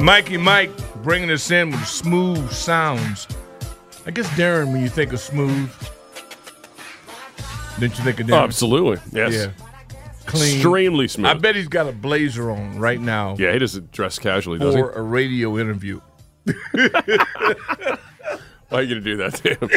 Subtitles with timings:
[0.00, 0.70] Mikey Mike
[1.02, 3.26] bringing us in with smooth sounds.
[4.06, 5.70] I guess Darren, when you think of smooth,
[7.78, 8.42] didn't you think of Oh, Darren?
[8.44, 8.98] absolutely.
[9.12, 9.32] Yes.
[9.34, 9.50] Yeah.
[10.26, 10.54] Clean.
[10.54, 11.26] Extremely smooth.
[11.26, 14.74] I bet he's got a blazer on right now Yeah, he doesn't dress casually, does
[14.74, 14.80] he?
[14.80, 16.00] for a radio interview.
[16.44, 16.88] Why
[18.70, 19.70] are you going to do that to him?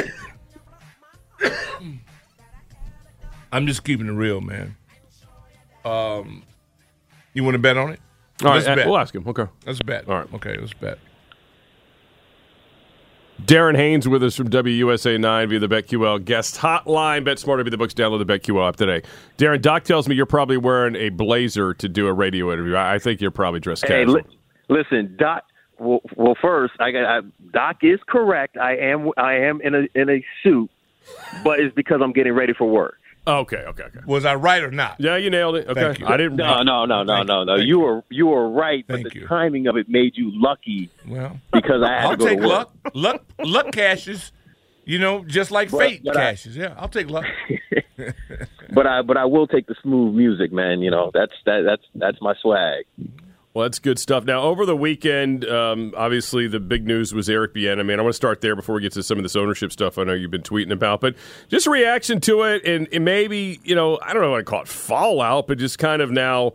[3.52, 4.76] I'm just keeping it real, man.
[5.84, 6.44] Um,
[7.34, 8.00] you want to bet on it?
[8.44, 8.88] All right, Let's uh, bet.
[8.88, 9.28] we'll ask him.
[9.28, 9.46] Okay.
[9.66, 10.08] Let's bet.
[10.08, 10.34] All right.
[10.34, 11.00] Okay, let's bet.
[13.44, 17.26] Darren Haynes with us from WUSA 9 via the BetQL guest hotline.
[17.26, 17.94] Bet smarter, be the books.
[17.94, 19.02] Download the BetQL app today.
[19.38, 22.76] Darren, Doc tells me you're probably wearing a blazer to do a radio interview.
[22.76, 24.16] I, I think you're probably dressed Hey, casual.
[24.16, 24.24] li-
[24.70, 25.44] listen, Doc.
[25.80, 27.20] Well, well, first, I got I,
[27.52, 28.58] Doc is correct.
[28.58, 30.70] I am I am in a in a suit,
[31.44, 33.00] but it's because I'm getting ready for work.
[33.26, 34.00] Oh, okay, okay, okay.
[34.06, 34.96] Was I right or not?
[35.00, 35.68] Yeah, you nailed it.
[35.70, 35.80] Okay.
[35.82, 36.08] Thank you.
[36.08, 36.36] I didn't.
[36.36, 37.46] No, no, no, no, no, you.
[37.46, 37.56] no.
[37.56, 39.28] You were you were right, but Thank the you.
[39.28, 42.48] timing of it made you lucky Well, because I had I'll to go take to
[42.48, 42.70] work.
[42.84, 42.92] luck.
[42.94, 44.32] Luck, luck cashes.
[44.86, 46.58] You know, just like But- fate but I- cashes.
[46.58, 47.26] yeah, I'll take luck.
[48.74, 50.82] But I but I will take the smooth music, man.
[50.82, 52.86] You know that's that that's that's my swag.
[53.54, 54.26] Well, that's good stuff.
[54.26, 57.86] Now, over the weekend, um, obviously the big news was Eric Bieniemy.
[57.86, 60.00] Man, I want to start there before we get to some of this ownership stuff.
[60.00, 61.14] I know you've been tweeting about, but
[61.50, 64.62] just reaction to it, and, and maybe you know, I don't know what to call
[64.64, 66.54] it, fallout, but just kind of now.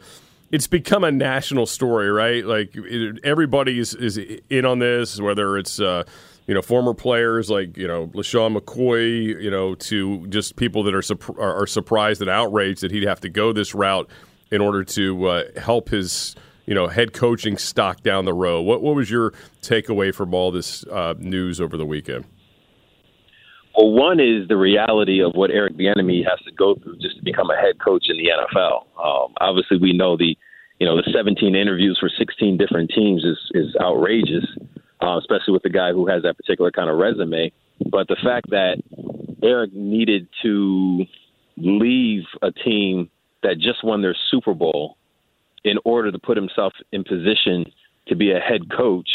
[0.51, 2.43] It's become a national story, right?
[2.43, 6.05] Like it, everybody is, is in on this, whether it's uh,
[6.47, 10.95] you know former players like you know LeSean McCoy, you know, to just people that
[10.95, 14.09] are, are surprised and outraged that he'd have to go this route
[14.51, 16.35] in order to uh, help his
[16.69, 18.61] you know head coaching stock down the road.
[18.61, 22.27] What what was your takeaway from all this uh, news over the weekend?
[23.75, 27.23] Well, one is the reality of what Eric Bieniemy has to go through just to
[27.23, 28.83] become a head coach in the NFL.
[29.03, 30.37] Um, obviously, we know the
[30.79, 34.45] you know the 17 interviews for 16 different teams is is outrageous,
[35.01, 37.51] uh, especially with the guy who has that particular kind of resume.
[37.91, 38.83] But the fact that
[39.43, 41.07] Eric needed to
[41.57, 43.09] leave a team
[43.43, 44.98] that just won their Super Bowl
[45.69, 47.65] in order to put himself in position
[48.09, 49.09] to be a head coach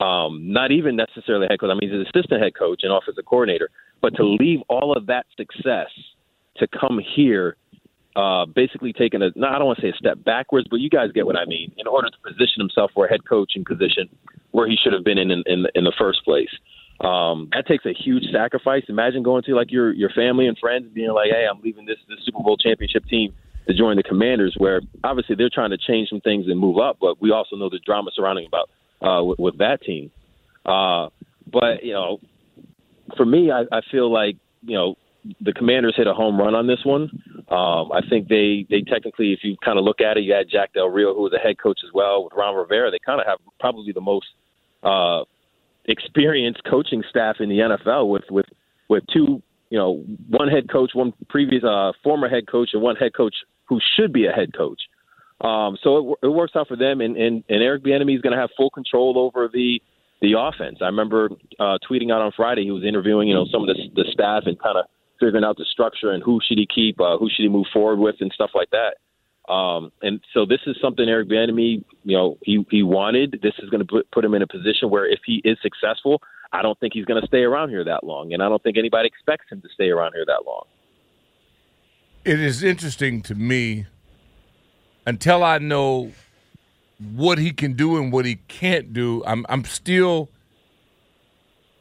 [0.00, 1.70] um, not even necessarily head coach.
[1.70, 3.68] I mean, he's an assistant head coach and offensive coordinator.
[4.00, 5.88] But to leave all of that success
[6.56, 7.56] to come here,
[8.16, 10.88] uh, basically taking a, no, I don't want to say a step backwards, but you
[10.88, 14.08] guys get what I mean, in order to position himself for a head coaching position
[14.52, 16.50] where he should have been in in, in, in the first place.
[17.02, 18.82] Um, that takes a huge sacrifice.
[18.88, 21.86] Imagine going to like your your family and friends and being like, "Hey, I'm leaving
[21.86, 23.32] this this Super Bowl championship team
[23.70, 26.98] to join the Commanders," where obviously they're trying to change some things and move up,
[27.00, 28.68] but we also know the drama surrounding about
[29.02, 30.10] uh, with, with that team.
[30.64, 31.08] Uh,
[31.50, 32.18] but you know,
[33.16, 34.96] for me, I, I feel like you know
[35.40, 37.10] the Commanders hit a home run on this one.
[37.48, 40.48] Um, I think they they technically, if you kind of look at it, you had
[40.50, 42.90] Jack Del Rio, who was a head coach as well, with Ron Rivera.
[42.90, 44.26] They kind of have probably the most
[44.82, 45.24] uh,
[45.86, 48.46] experienced coaching staff in the NFL with with
[48.88, 52.96] with two, you know, one head coach, one previous uh, former head coach, and one
[52.96, 53.34] head coach
[53.70, 54.82] who should be a head coach.
[55.40, 58.34] Um, so it, it works out for them, and, and, and Eric Bieniemy is going
[58.34, 59.80] to have full control over the
[60.20, 60.80] the offense.
[60.82, 63.88] I remember uh, tweeting out on Friday he was interviewing, you know, some of the,
[63.94, 64.84] the staff and kind of
[65.18, 67.98] figuring out the structure and who should he keep, uh, who should he move forward
[67.98, 69.00] with, and stuff like that.
[69.50, 73.40] Um, and so this is something Eric Bieniemy, you know, he he wanted.
[73.42, 76.20] This is going to put put him in a position where if he is successful,
[76.52, 78.76] I don't think he's going to stay around here that long, and I don't think
[78.76, 80.64] anybody expects him to stay around here that long.
[82.24, 83.86] It is interesting to me
[85.06, 86.12] until I know
[86.98, 89.22] what he can do and what he can't do.
[89.26, 90.28] I'm I'm still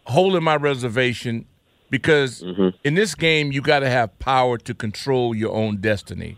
[0.06, 1.46] holding my reservation
[1.90, 2.70] because mm-hmm.
[2.84, 6.38] in this game you got to have power to control your own destiny.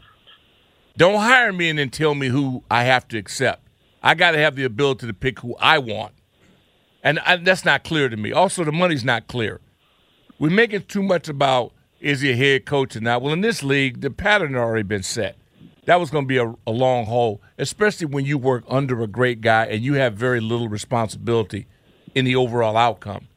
[0.98, 3.68] Don't hire me and then tell me who I have to accept.
[4.03, 6.13] I got to have the ability to pick who I want,
[7.03, 8.31] and I, that's not clear to me.
[8.31, 9.62] Also, the money's not clear.
[10.39, 11.71] We're making too much about
[12.01, 13.21] is he a head coach or not.
[13.21, 15.38] Well, in this league, the pattern had already been set.
[15.86, 19.07] That was going to be a, a long haul, especially when you work under a
[19.07, 21.68] great guy and you have very little responsibility
[22.13, 23.27] in the overall outcome.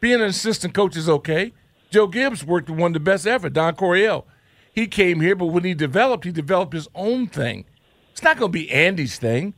[0.00, 1.52] Being an assistant coach is okay.
[1.90, 4.26] Joe Gibbs worked with one of the best ever, Don Coryell.
[4.72, 7.64] He came here, but when he developed, he developed his own thing.
[8.10, 9.54] It's not going to be Andy's thing.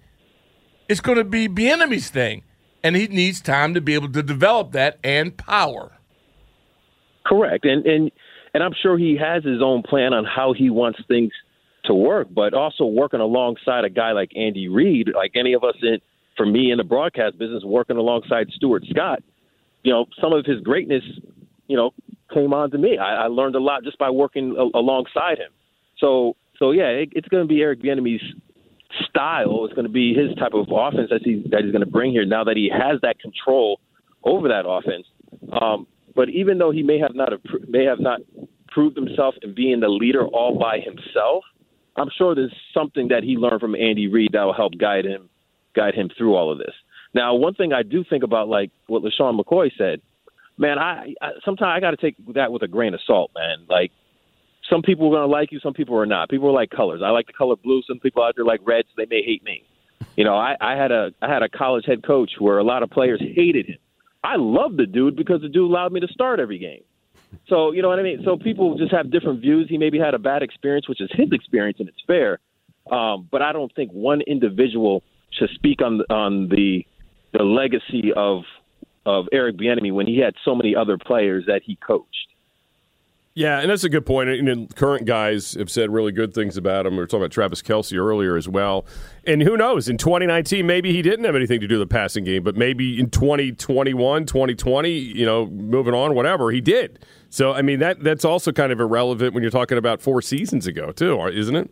[0.88, 2.42] It's going to be Bieniemy's thing,
[2.82, 5.92] and he needs time to be able to develop that and power.
[7.24, 8.12] Correct, and and
[8.56, 11.30] and I'm sure he has his own plan on how he wants things
[11.84, 15.74] to work, but also working alongside a guy like Andy Reid, like any of us
[15.82, 15.98] in
[16.38, 19.22] for me in the broadcast business, working alongside Stuart Scott.
[19.82, 21.02] You know, some of his greatness,
[21.66, 21.90] you know,
[22.32, 22.96] came on to me.
[22.96, 25.52] I, I learned a lot just by working a, alongside him.
[25.98, 28.22] So, so yeah, it, it's going to be Eric Bieniemy's
[29.06, 29.66] style.
[29.66, 32.10] It's going to be his type of offense that he's that he's going to bring
[32.10, 32.24] here.
[32.24, 33.80] Now that he has that control
[34.24, 35.06] over that offense,
[35.52, 35.86] um,
[36.16, 37.32] but even though he may have not
[37.68, 38.20] may have not
[38.68, 41.44] proved himself in being the leader all by himself,
[41.96, 45.28] I'm sure there's something that he learned from Andy Reid that will help guide him
[45.74, 46.74] guide him through all of this.
[47.14, 50.00] Now, one thing I do think about, like what LeSean McCoy said,
[50.58, 53.66] man, I, I sometimes I got to take that with a grain of salt, man.
[53.68, 53.92] Like
[54.68, 56.30] some people are going to like you, some people are not.
[56.30, 57.02] People are like colors.
[57.04, 57.82] I like the color blue.
[57.86, 58.88] Some people out there like reds.
[58.96, 59.64] They may hate me.
[60.16, 62.82] You know, I, I had a I had a college head coach where a lot
[62.82, 63.78] of players hated him.
[64.26, 66.82] I love the dude because the dude allowed me to start every game.
[67.48, 68.22] So you know what I mean.
[68.24, 69.68] So people just have different views.
[69.68, 72.40] He maybe had a bad experience, which is his experience, and it's fair.
[72.90, 76.84] Um, but I don't think one individual should speak on on the
[77.32, 78.42] the legacy of
[79.04, 82.28] of Eric Bieniemy when he had so many other players that he coached.
[83.38, 84.30] Yeah, and that's a good point.
[84.30, 86.92] And current guys have said really good things about him.
[86.94, 88.86] We were talking about Travis Kelce earlier as well.
[89.26, 92.24] And who knows, in 2019, maybe he didn't have anything to do with the passing
[92.24, 96.98] game, but maybe in 2021, 2020, you know, moving on, whatever, he did.
[97.28, 100.66] So, I mean, that that's also kind of irrelevant when you're talking about four seasons
[100.66, 101.70] ago, too, isn't it?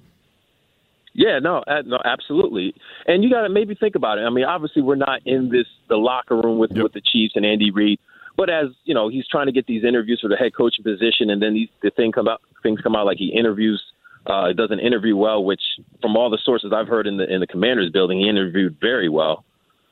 [1.14, 2.74] Yeah, no, no, absolutely.
[3.06, 4.22] And you got to maybe think about it.
[4.22, 6.82] I mean, obviously, we're not in this the locker room with Yep.
[6.82, 7.98] with the Chiefs and Andy Reid,
[8.36, 11.30] but as you know, he's trying to get these interviews for the head coaching position,
[11.30, 13.82] and then these the thing come out, things come out like he interviews,
[14.26, 15.44] uh, doesn't interview well.
[15.44, 15.62] Which,
[16.00, 19.08] from all the sources I've heard in the in the Commanders building, he interviewed very
[19.08, 19.44] well.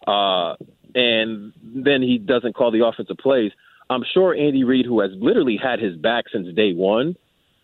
[0.07, 0.57] Uh,
[0.95, 3.53] and then he doesn't call the offensive plays.
[3.89, 7.17] I'm sure Andy Reid, who has literally had his back since day one,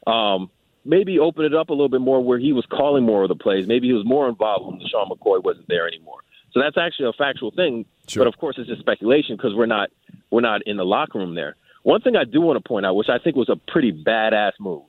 [0.07, 0.51] um,
[0.85, 3.35] maybe open it up a little bit more where he was calling more of the
[3.35, 3.67] plays.
[3.67, 6.21] Maybe he was more involved when Sean McCoy wasn't there anymore.
[6.53, 7.85] So that's actually a factual thing.
[8.07, 8.25] Sure.
[8.25, 9.91] But of course, it's just speculation because we're not
[10.31, 11.57] we're not in the locker room there.
[11.83, 14.53] One thing I do want to point out, which I think was a pretty badass
[14.61, 14.83] move.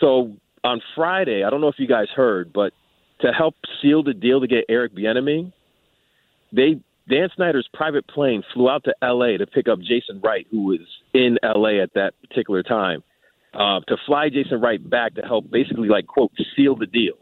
[0.00, 0.32] So
[0.64, 2.72] on Friday, I don't know if you guys heard, but
[3.20, 5.52] to help seal the deal to get Eric Bieniemy,
[6.52, 9.36] they Dan Snyder's private plane flew out to L.A.
[9.36, 10.80] to pick up Jason Wright, who was
[11.12, 11.80] in L.A.
[11.80, 13.02] at that particular time,
[13.54, 17.14] uh, to fly Jason Wright back to help basically like quote seal the deal,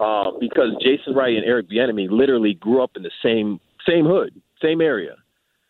[0.00, 4.40] uh, because Jason Wright and Eric Bieniemy literally grew up in the same same hood,
[4.62, 5.16] same area.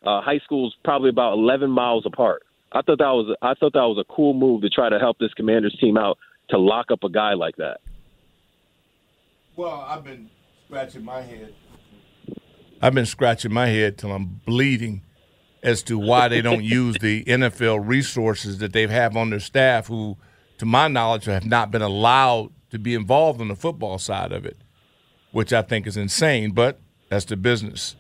[0.05, 2.43] Uh, high schools probably about 11 miles apart.
[2.73, 5.19] I thought that was I thought that was a cool move to try to help
[5.19, 6.19] this Commanders team out
[6.51, 7.79] to lock up a guy like that.
[9.57, 10.29] Well, I've been
[10.67, 11.55] scratching my head.
[12.83, 15.03] I've been scratching my head till I'm bleeding
[15.63, 19.87] as to why they don't use the NFL resources that they have on their staff,
[19.87, 20.17] who,
[20.59, 24.45] to my knowledge, have not been allowed to be involved on the football side of
[24.45, 24.59] it,
[25.31, 26.51] which I think is insane.
[26.51, 27.97] But that's the business.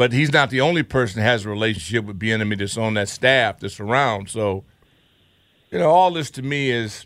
[0.00, 3.10] But he's not the only person that has a relationship with Bieniemy that's on that
[3.10, 4.30] staff that's around.
[4.30, 4.64] So,
[5.70, 7.04] you know, all this to me is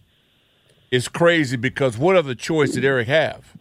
[0.92, 3.56] is crazy because what other choice did Eric have?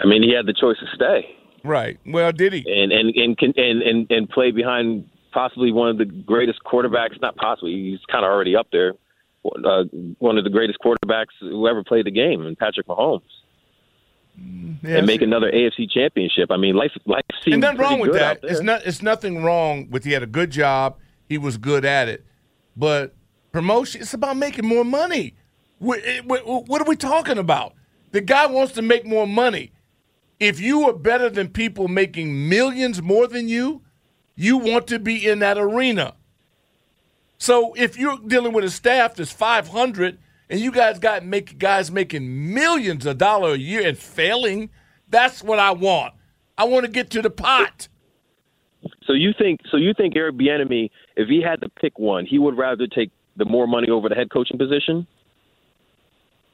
[0.00, 2.00] I mean, he had the choice to stay Right.
[2.04, 2.64] Well, did he?
[2.66, 7.22] and and and and and, and play behind possibly one of the greatest quarterbacks.
[7.22, 8.94] Not possibly, he's kind of already up there.
[9.44, 9.84] Uh,
[10.18, 13.22] one of the greatest quarterbacks who ever played the game, and Patrick Mahomes,
[14.82, 16.50] Yeah, and make another AFC championship.
[16.50, 18.40] I mean, life life seems And nothing wrong with good that.
[18.42, 18.82] It's not.
[18.86, 20.04] It's nothing wrong with.
[20.04, 20.96] He had a good job.
[21.28, 22.24] He was good at it.
[22.76, 23.14] But
[23.52, 24.02] promotion.
[24.02, 25.34] It's about making more money.
[25.78, 27.74] What, eh, what, what are we talking about?
[28.12, 29.72] The guy wants to make more money.
[30.40, 33.82] If you are better than people making millions more than you,
[34.36, 36.14] you want to be in that arena.
[37.38, 40.18] So if you're dealing with a staff that's 500
[40.50, 44.70] and you guys got make guys making millions of dollars a year and failing,
[45.08, 46.14] that's what I want.
[46.56, 47.88] I want to get to the pot.
[49.04, 52.38] So you think so you think Eric Bieniemy, if he had to pick one, he
[52.38, 55.06] would rather take the more money over the head coaching position?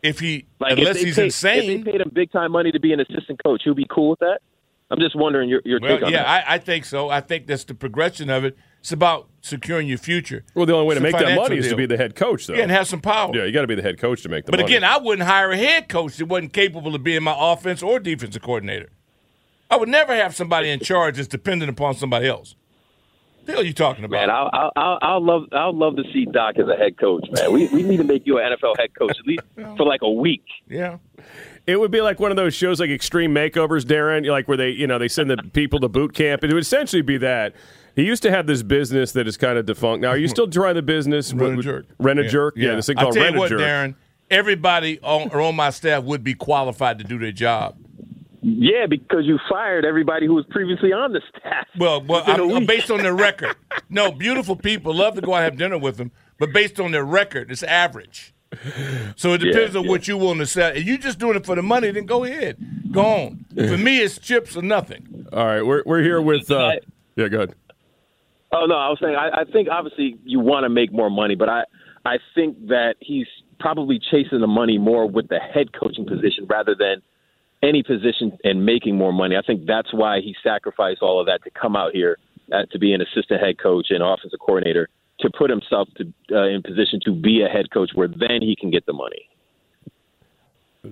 [0.02, 1.70] If he, Like unless if he's paid, insane.
[1.70, 4.10] If they paid him big time money to be an assistant coach, he'll be cool
[4.10, 4.40] with that.
[4.90, 6.48] I'm just wondering your your well, take on yeah, that.
[6.48, 7.08] I, I think so.
[7.08, 8.56] I think that's the progression of it.
[8.84, 10.44] It's about securing your future.
[10.54, 11.96] Well, the only way to It's a make that financial money is to be the
[11.96, 12.52] head coach, though.
[12.52, 13.34] Yeah, and have some power.
[13.34, 14.74] Yeah, you got to be the head coach to make the But money.
[14.74, 17.82] But again, I wouldn't hire a head coach that wasn't capable of being my offense
[17.82, 18.90] or defensive coordinator.
[19.70, 22.56] I would never have somebody in charge that's dependent upon somebody else.
[23.46, 24.18] The hell are you talking about?
[24.18, 27.24] Man, I'll, I'll, I'll, I'll love, I'll love to see Doc as a head coach.
[27.30, 29.44] Man, we, we need to make you an NFL head coach at least
[29.78, 30.44] for like a week.
[30.68, 30.98] yeah.
[31.66, 34.68] It would be like one of those shows like Extreme Makeovers, Darren, like where they,
[34.68, 36.44] you know, they send the people to boot camp.
[36.44, 37.54] It would essentially be that.
[37.96, 40.02] He used to have this business that is kind of defunct.
[40.02, 41.32] Now, are you still trying the business?
[41.32, 41.86] Rent a jerk.
[41.98, 42.54] Rent a jerk?
[42.56, 43.60] Yeah, this thing I'll called tell rent you a what, jerk.
[43.60, 43.94] Darren.
[44.30, 47.76] Everybody on, or on my staff would be qualified to do their job.
[48.42, 51.66] Yeah, because you fired everybody who was previously on the staff.
[51.78, 53.56] Well, well, Within a I'm, I'm based on their record.
[53.88, 56.90] No, beautiful people love to go out and have dinner with them, but based on
[56.90, 58.34] their record, it's average.
[59.16, 59.90] So it depends Yeah, on yeah.
[59.90, 60.72] what you want to sell.
[60.76, 62.56] If you're just doing it for the money, then go ahead,
[62.92, 63.44] go on.
[63.56, 65.26] For me, it's chips or nothing.
[65.32, 66.50] All right, we're, we're here with.
[66.50, 66.72] Uh,
[67.16, 67.54] yeah, go ahead.
[68.54, 71.34] Oh no, I was saying I, I think obviously you want to make more money,
[71.34, 71.64] but I
[72.04, 73.26] I think that he's
[73.58, 77.02] probably chasing the money more with the head coaching position rather than
[77.62, 79.36] any position and making more money.
[79.36, 82.18] I think that's why he sacrificed all of that to come out here
[82.52, 84.88] uh, to be an assistant head coach and offensive coordinator
[85.20, 88.54] to put himself to, uh, in position to be a head coach where then he
[88.58, 89.28] can get the money.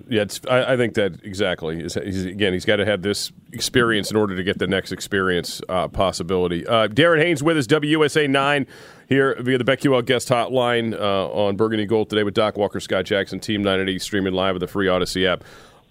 [0.09, 1.81] Yeah, I, I think that exactly.
[1.81, 5.61] He's, again, he's got to have this experience in order to get the next experience
[5.69, 6.65] uh, possibility.
[6.65, 8.67] Uh, Darren Haynes with us, WUSA 9,
[9.07, 13.05] here via the BetQL guest hotline uh, on Burgundy Gold today with Doc Walker, Scott
[13.05, 15.43] Jackson, Team 980, streaming live with the free Audacy app.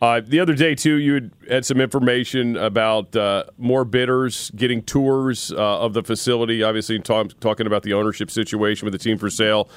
[0.03, 4.83] Uh, the other day, too, you had, had some information about uh, more bidders getting
[4.83, 6.61] tours uh, of the facility.
[6.61, 9.69] Obviously, talk, talking about the ownership situation with the team for sale.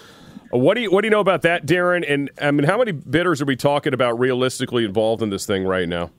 [0.52, 2.06] What do you What do you know about that, Darren?
[2.08, 5.66] And I mean, how many bidders are we talking about realistically involved in this thing
[5.66, 6.12] right now?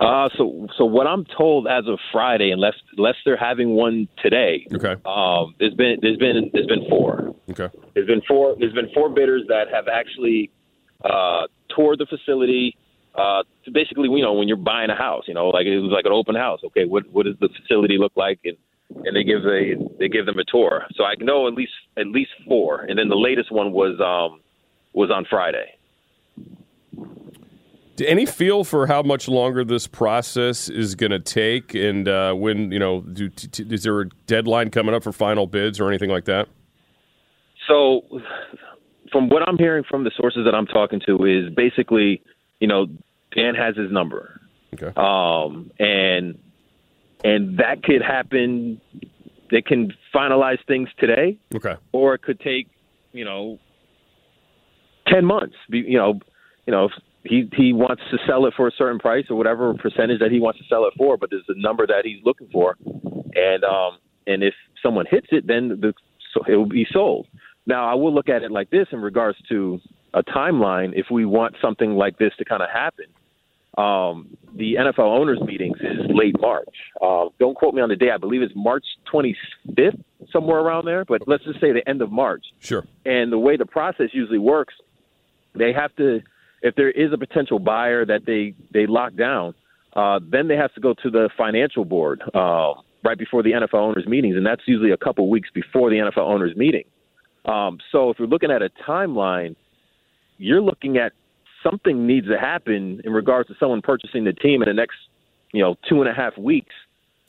[0.00, 4.66] Uh, so so what I'm told as of Friday, unless unless they're having one today,
[4.74, 4.94] Okay.
[5.04, 7.34] um, there's been there's been there's been four.
[7.50, 7.68] Okay.
[7.94, 8.54] There's been four.
[8.58, 10.50] There's been four bidders that have actually
[11.04, 11.42] uh,
[11.74, 12.76] toured the facility.
[13.14, 16.04] Uh, basically, you know, when you're buying a house, you know, like it was like
[16.04, 16.60] an open house.
[16.66, 18.38] Okay, what what does the facility look like?
[18.44, 18.56] And
[18.94, 20.84] and they give a they give them a tour.
[20.94, 22.82] So I know at least at least four.
[22.82, 24.40] And then the latest one was um
[24.92, 25.74] was on Friday.
[27.96, 32.32] Do any feel for how much longer this process is going to take, and uh,
[32.32, 35.88] when you know, do, t- is there a deadline coming up for final bids or
[35.88, 36.46] anything like that?
[37.66, 38.02] So,
[39.10, 42.22] from what I'm hearing from the sources that I'm talking to, is basically,
[42.60, 42.86] you know,
[43.34, 44.40] Dan has his number,
[44.74, 44.92] Okay.
[44.96, 46.38] um, and
[47.24, 48.80] and that could happen.
[49.50, 51.74] They can finalize things today, Okay.
[51.92, 52.68] or it could take,
[53.12, 53.58] you know,
[55.06, 55.56] ten months.
[55.68, 56.20] You know,
[56.66, 56.92] you know, if
[57.24, 60.40] he he wants to sell it for a certain price or whatever percentage that he
[60.40, 62.76] wants to sell it for, but there's a number that he's looking for,
[63.34, 65.94] and um, and if someone hits it, then the
[66.34, 67.26] so it will be sold.
[67.66, 69.78] Now, I will look at it like this in regards to
[70.14, 70.92] a timeline.
[70.94, 73.06] If we want something like this to kind of happen,
[73.76, 76.74] um, the NFL owners meetings is late March.
[77.00, 78.10] Uh, don't quote me on the day.
[78.10, 81.04] I believe it's March 25th, somewhere around there.
[81.04, 82.44] But let's just say the end of March.
[82.58, 82.84] Sure.
[83.04, 84.74] And the way the process usually works,
[85.54, 86.20] they have to,
[86.62, 89.54] if there is a potential buyer that they they lock down,
[89.94, 93.74] uh, then they have to go to the financial board uh, right before the NFL
[93.74, 96.84] owners meetings, and that's usually a couple weeks before the NFL owners meeting.
[97.44, 99.56] Um, so if you're looking at a timeline,
[100.36, 101.12] you're looking at
[101.62, 104.96] something needs to happen in regards to someone purchasing the team in the next,
[105.52, 106.74] you know, two and a half weeks.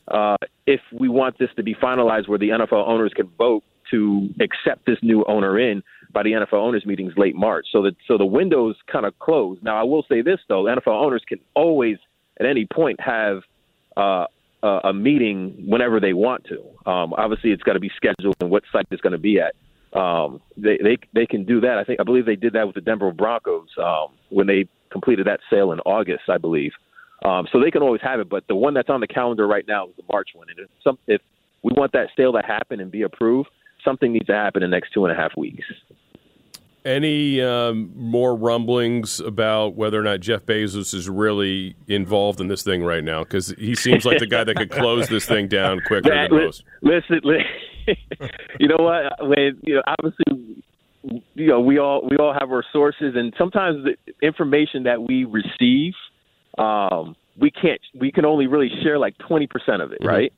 [0.08, 4.28] Uh, if we want this to be finalized, where the NFL owners can vote to
[4.40, 5.82] accept this new owner in
[6.12, 9.62] by the NFL owners meetings late March, so that so the window's kind of closed.
[9.62, 11.98] Now, I will say this though: NFL owners can always,
[12.38, 13.42] at any point, have
[13.96, 14.26] uh,
[14.62, 16.90] a, meeting whenever they want to.
[16.90, 19.54] Um, obviously, it's got to be scheduled and what site it's going to be at.
[19.92, 21.78] Um, they they they can do that.
[21.78, 25.26] I think I believe they did that with the Denver Broncos um, when they completed
[25.26, 26.72] that sale in August, I believe.
[27.24, 29.66] Um, so they can always have it, but the one that's on the calendar right
[29.68, 30.48] now is the March one.
[30.48, 31.20] And if some if
[31.62, 33.50] we want that sale to happen and be approved,
[33.84, 35.64] something needs to happen in the next two and a half weeks.
[36.82, 42.62] Any um, more rumblings about whether or not Jeff Bezos is really involved in this
[42.62, 43.22] thing right now?
[43.22, 46.44] Because he seems like the guy that could close this thing down quicker That- than
[46.46, 46.64] most.
[46.80, 47.44] Listen, li-
[48.60, 49.28] you know what?
[49.28, 50.64] When you know, obviously,
[51.34, 55.24] you know, we all we all have our sources, and sometimes the information that we
[55.24, 55.94] receive,
[56.58, 60.32] um, we can't, we can only really share like twenty percent of it, right?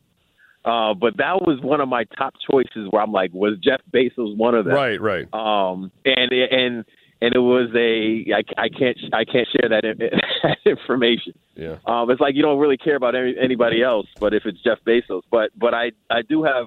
[0.64, 4.36] Uh, but that was one of my top choices where I'm like, was Jeff Bezos
[4.36, 4.74] one of them?
[4.74, 5.26] Right, right.
[5.34, 6.84] Um, and and
[7.20, 9.82] and it was a I, I can't I can't share that,
[10.42, 11.34] that information.
[11.56, 11.76] Yeah.
[11.86, 14.78] Um, it's like you don't really care about any, anybody else, but if it's Jeff
[14.86, 16.66] Bezos, but but I I do have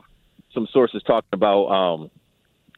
[0.56, 2.12] some sources talking about um,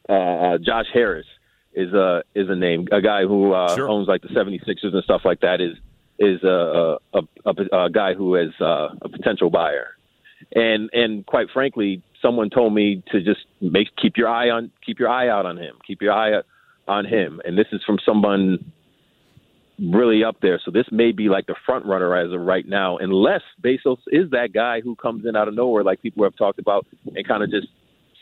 [0.08, 1.26] uh, Josh Harris
[1.72, 3.88] is a is a name a guy who uh, Sure.
[3.88, 5.74] owns like the 76ers and stuff like that is
[6.18, 7.22] is a a, a,
[7.72, 9.88] a, a guy who is uh, a potential buyer,
[10.54, 14.98] and and quite frankly, someone told me to just make keep your eye on keep
[14.98, 16.42] your eye out on him, keep your eye
[16.88, 18.72] on him, and this is from someone
[19.78, 20.60] really up there.
[20.64, 24.30] So this may be like the front runner as of right now, unless Bezos is
[24.30, 27.42] that guy who comes in out of nowhere, like people have talked about, and kind
[27.42, 27.68] of just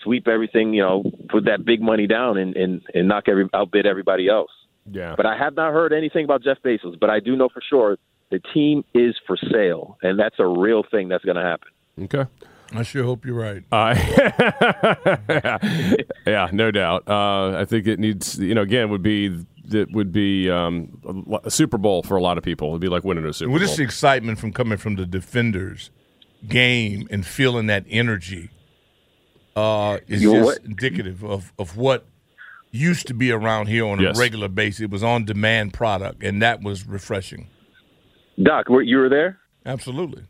[0.03, 3.87] sweep everything, you know, put that big money down and and, and knock every outbid
[3.87, 4.51] everybody else.
[4.91, 5.15] Yeah.
[5.17, 6.99] But I have not heard anything about Jeff Bezos.
[6.99, 7.99] But I do know for sure
[8.31, 11.69] the team is for sale, and that's a real thing that's going to happen.
[12.03, 12.25] Okay.
[12.73, 13.63] I sure hope you're right.
[13.71, 13.95] Uh,
[16.27, 17.09] yeah, no doubt.
[17.09, 21.01] Uh, I think it needs, you know, again, would be that would be um,
[21.33, 22.69] a, a Super Bowl for a lot of people.
[22.69, 23.77] It'd be like winning a Super Well, Bowl.
[23.77, 25.91] the excitement from coming from the defenders
[26.49, 28.51] game and feeling that energy
[29.57, 30.67] uh, is You know just what?
[30.69, 32.07] indicative of, of what
[32.71, 34.17] used to be around here on Yes.
[34.17, 34.83] a regular basis.
[34.83, 37.49] It was on demand product, and that was refreshing.
[38.43, 39.39] Doc, were, you were there?
[39.65, 40.25] Absolutely.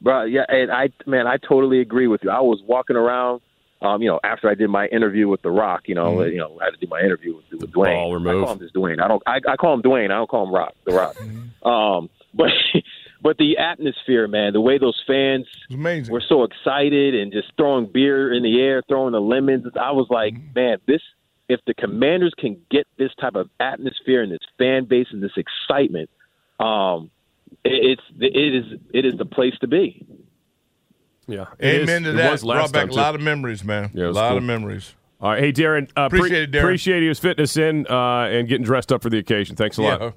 [0.00, 2.30] Bro, yeah, and I, man, I totally agree with you.
[2.30, 3.40] I was walking around,
[3.84, 6.58] um, you know, after I did my interview with The Rock, you know, you know,
[6.60, 7.94] I had to do my interview with, with Dwayne.
[7.94, 9.02] Ball or I call him just Dwayne.
[9.02, 10.06] I don't, I, I call him Dwayne.
[10.06, 11.16] I don't call him Rock, The Rock.
[11.62, 12.50] Um, but,
[13.22, 16.12] but the atmosphere, man, the way those fans amazing.
[16.12, 19.66] were so excited and just throwing beer in the air, throwing the lemons.
[19.78, 21.02] I was like, man, this.
[21.46, 25.36] If the Commanders can get this type of atmosphere and this fan base and this
[25.36, 26.08] excitement,
[26.58, 27.10] um,
[27.62, 30.06] it, it's it is it is the place to be.
[31.26, 31.46] Yeah.
[31.62, 32.04] Amen is.
[32.04, 32.32] to It that.
[32.32, 33.90] was Brought back a lot of memories, man.
[33.94, 34.38] Yeah, a lot cool.
[34.38, 34.94] of memories.
[35.20, 35.40] All right.
[35.42, 35.88] Hey, Darren.
[35.96, 36.60] Uh, pre- Appreciate it, Darren.
[36.60, 39.56] Appreciate you fitting us in uh, and getting dressed up for the occasion.
[39.56, 40.00] Thanks a lot.
[40.00, 40.10] Yeah.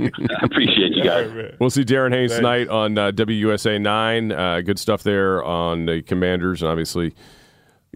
[0.00, 1.26] I appreciate you guys.
[1.28, 1.56] All right, man.
[1.60, 2.36] We'll see Darren Haynes Thanks.
[2.36, 4.32] tonight on uh, WUSA 9.
[4.32, 7.14] Uh, good stuff there on the Commanders, and obviously,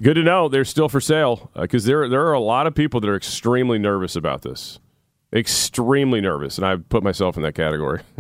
[0.03, 3.01] good to know they're still for sale because there, there are a lot of people
[3.01, 4.79] that are extremely nervous about this.
[5.33, 8.01] Extremely nervous, and I put myself in that category.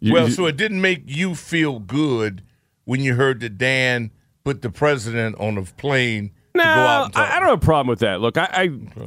[0.00, 2.42] You- well, you- so it didn't make you feel good
[2.84, 4.10] when you heard that Dan
[4.44, 7.30] put the president on a plane No, to go out and talk.
[7.30, 8.20] I, I don't have a problem with that.
[8.20, 8.48] Look, I,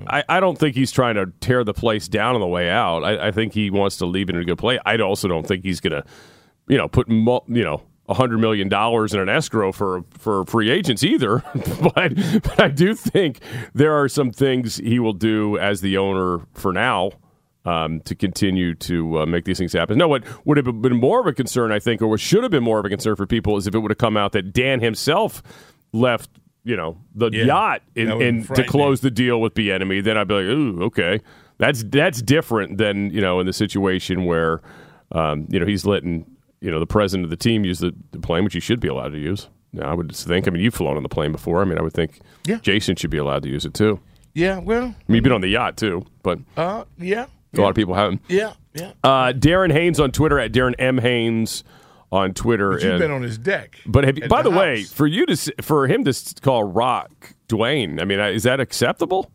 [0.07, 2.69] I, I, I don't think he's trying to tear the place down on the way
[2.69, 3.03] out.
[3.03, 4.79] I, I think he wants to leave it in a good place.
[4.85, 6.03] I also don't think he's going to,
[6.67, 10.69] you know, put you know a hundred million dollars in an escrow for for free
[10.69, 11.43] agents either.
[11.93, 13.39] but but I do think
[13.73, 17.11] there are some things he will do as the owner for now.
[17.67, 19.97] Um, to continue to uh, make these things happen.
[19.97, 22.51] No, what would have been more of a concern, I think, or what should have
[22.51, 24.53] been more of a concern for people, is if it would have come out that
[24.53, 25.43] Dan himself
[25.91, 26.29] left,
[26.63, 27.43] you know, the Yeah.
[27.43, 31.19] yacht in, in to close the deal with Bieniemy, then I'd be like, ooh, okay,
[31.57, 34.61] that's that's different than you know in the situation where
[35.11, 36.25] um, you know he's letting
[36.61, 38.87] you know the president of the team use the, the plane, which he should be
[38.87, 39.49] allowed to use.
[39.73, 40.47] Now, I would think.
[40.47, 41.61] I mean, you've flown on the plane before.
[41.61, 42.59] I mean, I would think Yeah.
[42.61, 43.99] Jason should be allowed to use it too.
[44.33, 47.69] yeah, well, I mean, you've been on the yacht too, but uh, yeah, a lot
[47.69, 48.21] of people haven't.
[48.27, 48.91] yeah, yeah.
[49.03, 51.63] Uh, Darren Haynes on Twitter at Darren M Haynes
[52.11, 52.71] on Twitter.
[52.71, 53.77] But you've and- been on his deck.
[53.85, 58.01] but have you, by the, way, for you to for him to call Rock Dwayne,
[58.01, 59.31] I mean, uh, is that acceptable?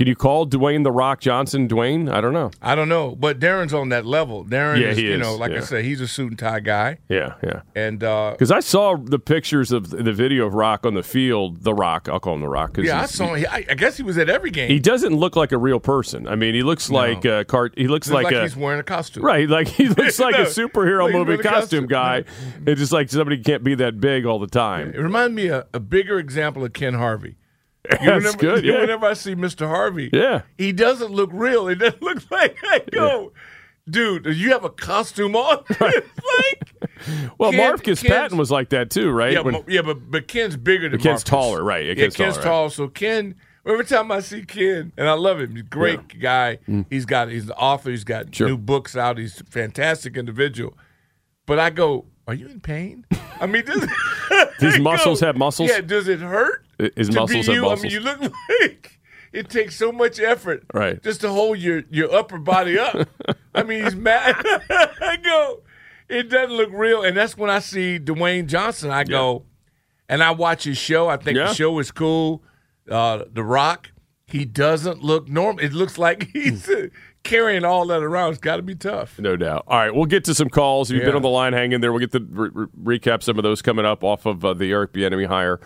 [0.00, 2.10] Can you call Dwayne the Rock Johnson Dwayne?
[2.10, 2.50] I don't know.
[2.62, 4.46] I don't know, but Darren's on that level.
[4.46, 5.58] Darren Yeah, is, you is, know, like yeah.
[5.58, 7.60] I said, he's a suit and tie guy, Yeah, yeah.
[7.74, 11.64] and uh, Because I saw the pictures of the video of Rock on the field.
[11.64, 12.72] The Rock, I'll call him the Rock.
[12.72, 13.34] 'cause yeah, I saw.
[13.34, 14.70] Him, I, guess he was at every game.
[14.70, 16.26] He doesn't look like a real person.
[16.26, 17.74] I mean, he looks like a cart.
[17.76, 19.46] He looks Looks like, like, a he's wearing a costume, right.
[19.50, 21.86] Like he looks like No, a superhero like movie costume costume.
[21.88, 22.24] guy.
[22.66, 24.94] It's just like somebody can't be that big all the time.
[24.94, 27.36] It reminds me of a bigger example of Ken Harvey.
[27.88, 28.64] You That's whenever, good.
[28.64, 28.80] Yeah.
[28.80, 29.66] Whenever I see Mr.
[29.66, 30.42] Harvey, Yeah.
[30.58, 31.66] he doesn't look real.
[31.68, 33.32] He doesn't look like I go,
[33.88, 34.26] dude.
[34.26, 35.64] You have a costume on.
[35.70, 35.80] it's
[36.38, 39.32] like, Well, Marcus Ken's- Patton was like that too, right?
[39.32, 41.24] yeah, When- but, yeah, but but Ken's bigger than Ken's Marcus.
[41.24, 41.84] taller, right.
[41.84, 42.70] Yeah, Yeah, Ken's Ken's, taller, tall.
[42.70, 43.34] So Ken,
[43.66, 46.58] every time I see Ken, and I love him, he's a great guy.
[46.90, 47.90] He's got he's an author.
[47.90, 48.34] He's got Mm.
[48.34, 48.48] Sure.
[48.48, 49.16] new books out.
[49.18, 50.76] He's a fantastic individual.
[51.46, 53.04] But I go, are you in pain?
[53.40, 53.82] I mean, does,
[54.58, 55.68] His I go, muscles have muscles?
[55.68, 55.80] Yeah.
[55.80, 56.64] Does it hurt?
[56.96, 57.62] His to muscles be have you?
[57.62, 57.80] muscles.
[57.80, 58.20] I mean, you look
[58.60, 58.98] like
[59.32, 61.02] it takes so much effort, Right.
[61.02, 63.08] just to hold your your upper body up.
[63.54, 64.36] I mean, he's mad.
[64.70, 65.62] I go,
[66.08, 68.90] it doesn't look real, and that's when I see Dwayne Johnson.
[68.90, 69.44] I go,
[70.08, 71.08] and I watch his show.
[71.08, 71.48] I think Yeah.
[71.48, 72.42] the show is cool.
[72.88, 73.90] Uh, the Rock.
[74.26, 75.64] He doesn't look normal.
[75.64, 76.86] It looks like he's uh,
[77.22, 79.18] carrying all that around, it's got to be tough.
[79.18, 79.64] No doubt.
[79.66, 80.90] All right, we'll get to some calls.
[80.90, 81.92] If you've been on the line, hang in there.
[81.92, 84.70] We'll get to re- re- recap some of those coming up off of uh, the
[84.72, 85.60] Eric Bieniemy hire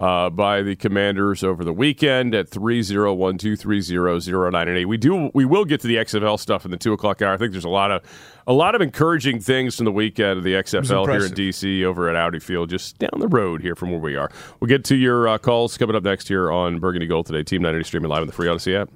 [0.00, 4.50] uh, by the Commanders over the weekend at three zero one two three zero zero
[4.50, 4.86] nine and eight.
[4.86, 5.30] We do.
[5.34, 7.32] We will get to the XFL stuff in the two o'clock hour.
[7.34, 8.02] I think there's a lot of
[8.46, 11.32] a lot of encouraging things from the weekend of the XFL here in.
[11.32, 14.30] DC over at Audi Field, just down the road here from where we are.
[14.60, 17.42] We'll get to your uh, calls coming up next here on Burgundy Gold today.
[17.42, 18.90] Team 980 streaming live on the free Audacy app.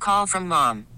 [0.00, 0.86] Call from mom.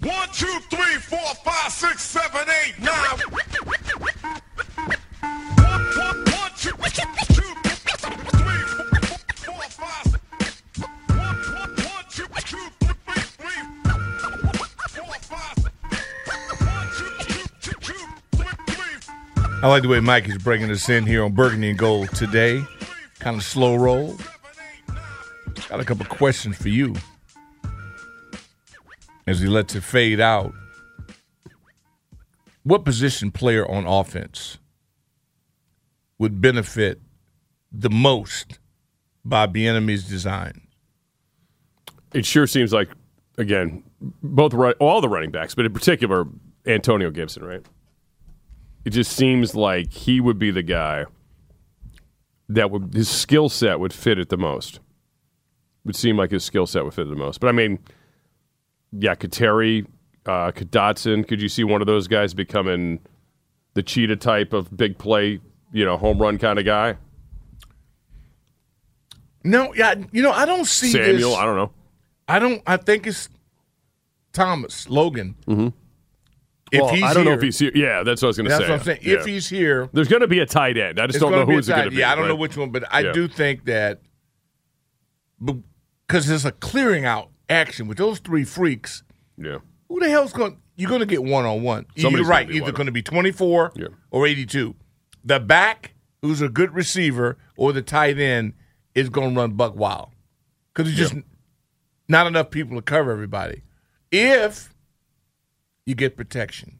[0.00, 2.94] One, two, three, four, five, six, seven, eight, nine.
[2.94, 3.42] One,
[5.58, 7.98] one, one, two, two, three, four,
[9.34, 10.06] four, five.
[10.76, 12.94] One, one, one, two, two, three,
[13.38, 13.60] three,
[14.94, 15.58] four, five.
[16.60, 18.06] One, two, two, two, two,
[18.36, 19.14] three, three.
[19.62, 22.62] I like the way Mike is bringing us in here on Burgundy and Gold today.
[23.18, 24.16] Kind of slow roll.
[25.68, 26.94] Got a couple questions for you
[29.28, 30.52] as he lets it fade out.
[32.62, 34.58] What position player on offense
[36.18, 37.00] would benefit
[37.70, 38.58] the most
[39.24, 40.68] by Bieniemy's design?
[42.14, 42.88] it sure seems like
[43.36, 43.82] again
[44.22, 46.26] both all the running backs, but in particular
[46.66, 47.64] Antonio Gibson, right?
[48.84, 51.06] It just seems like he would be the guy
[52.48, 54.80] that would his skill set would fit it the most.
[55.84, 57.40] Would seem like his skill set would fit it the most.
[57.40, 57.78] But I mean,
[58.92, 59.86] yeah, Kateri,
[60.26, 63.00] uh, could Dotson, could you see one of those guys becoming
[63.74, 65.40] the cheetah type of big play,
[65.72, 66.96] you know, home run kind of guy?
[69.44, 71.72] No, yeah, you know, I don't see Samuel, this- I don't know.
[72.30, 72.62] I don't.
[72.66, 73.30] I think it's
[74.34, 75.34] Thomas Logan.
[75.46, 75.68] Mm-hmm.
[76.70, 77.72] If well, he's I don't know if he's here.
[77.74, 78.70] Yeah, that's what I was going to That's say.
[78.70, 78.98] what I'm saying.
[79.00, 79.14] Yeah.
[79.14, 81.00] If he's here, There's going to be a tight end.
[81.00, 81.96] I just don't know who it's going to be.
[81.96, 83.12] Yeah, I don't know which one, but I Yeah.
[83.12, 84.02] do think that
[86.06, 89.02] because there's a clearing out action with those three freaks.
[89.36, 89.58] Yeah.
[89.88, 90.58] Who the hell's going?
[90.76, 91.86] You're going to get one on one.
[91.94, 92.50] You're right.
[92.50, 93.86] Either going to be 24 Yeah.
[94.10, 94.74] or 82.
[95.24, 98.52] The back, who's a good receiver, or the tight end
[98.94, 100.10] is going to run buck wild
[100.72, 101.22] because there's just
[102.08, 103.62] not enough people to cover everybody.
[104.12, 104.72] If
[105.84, 106.78] you get protection,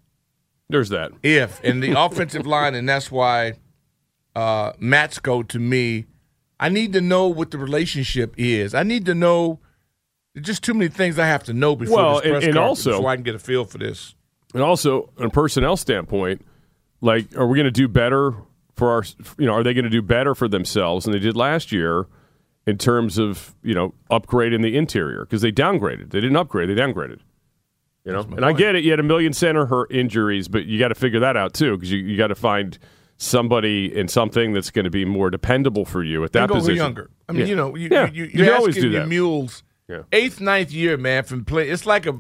[0.69, 1.13] There's that.
[1.23, 3.55] if and the offensive line, and that's why
[4.37, 6.07] uh, Matsko to me,
[6.61, 8.75] I need to know what the relationship is.
[8.75, 9.61] I need to know.
[10.39, 12.55] There's just too many things I have to know before Well, this press and- and
[12.55, 14.15] conference also- before I can get a feel for this.
[14.55, 16.45] And also, on a personnel standpoint,
[17.01, 18.33] like, are we going to do better
[18.77, 19.03] for our,
[19.39, 22.07] you know, are they going to do better for themselves than they did last year
[22.67, 25.21] in terms of, you know, upgrading the interior?
[25.21, 26.11] Because they downgraded.
[26.11, 27.19] They didn't upgrade, they downgraded.
[28.05, 28.85] You know, and I get it.
[28.85, 31.77] You had a million center hurt injuries, but you got to figure that out too,
[31.77, 32.79] because you, you got to find
[33.19, 36.55] somebody in something that's going to be more dependable for you at that and go
[36.55, 36.77] position.
[36.77, 37.11] younger.
[37.29, 37.47] I mean, Yeah.
[37.47, 38.07] you know, you, yeah.
[38.07, 39.09] you, you, you can you're always asking do that.
[39.09, 40.03] mules Yeah.
[40.13, 41.69] eighth, ninth year, man, from play.
[41.71, 42.19] It's like a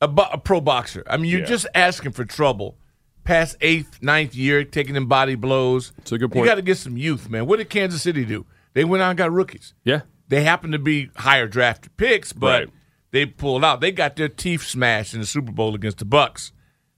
[0.00, 1.04] a, bo- a pro boxer.
[1.08, 1.46] I mean, you're Yeah.
[1.46, 2.76] just asking for trouble.
[3.24, 5.92] Past eighth, ninth year, taking them body blows.
[5.98, 6.44] It's a good point.
[6.44, 7.46] You got to get some youth, man.
[7.46, 8.44] What did Kansas City do?
[8.74, 9.74] They went out and got rookies.
[9.84, 10.00] Yeah.
[10.26, 12.70] They happened to be higher drafted picks, but Right.
[13.12, 13.80] they pulled out.
[13.80, 16.50] They got their teeth smashed in the Super Bowl against the Bucs.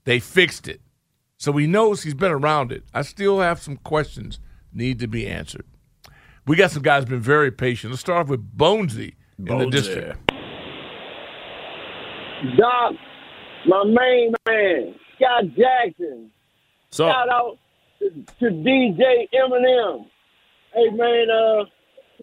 [0.05, 0.81] They fixed it.
[1.37, 2.85] So he knows he's been around it.
[2.93, 4.39] I still have some questions
[4.73, 5.65] need to be answered.
[6.47, 7.91] We got some guys been very patient.
[7.91, 9.71] Let's start off with Bonesy in the Bonesy.
[9.71, 10.31] district.
[12.57, 12.93] Doc,
[13.65, 16.31] my main man, Scott Jackson.
[16.91, 17.57] So- Shout out
[17.99, 20.05] to, to DJ Eminem.
[20.73, 21.63] Hey man, uh,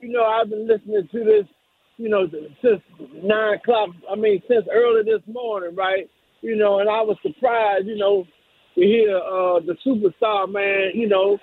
[0.01, 1.45] you know I've been listening to this,
[1.97, 2.29] you know,
[2.63, 2.83] since
[3.23, 3.91] nine o'clock.
[4.11, 6.09] I mean, since early this morning, right?
[6.43, 8.27] You know, and I was surprised, you know,
[8.75, 11.39] to hear uh, the superstar man, you know,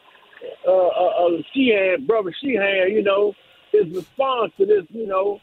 [0.68, 3.34] uh, uh, uh, Sheehan, brother Sheehan, you know,
[3.72, 5.40] his response to this, you know,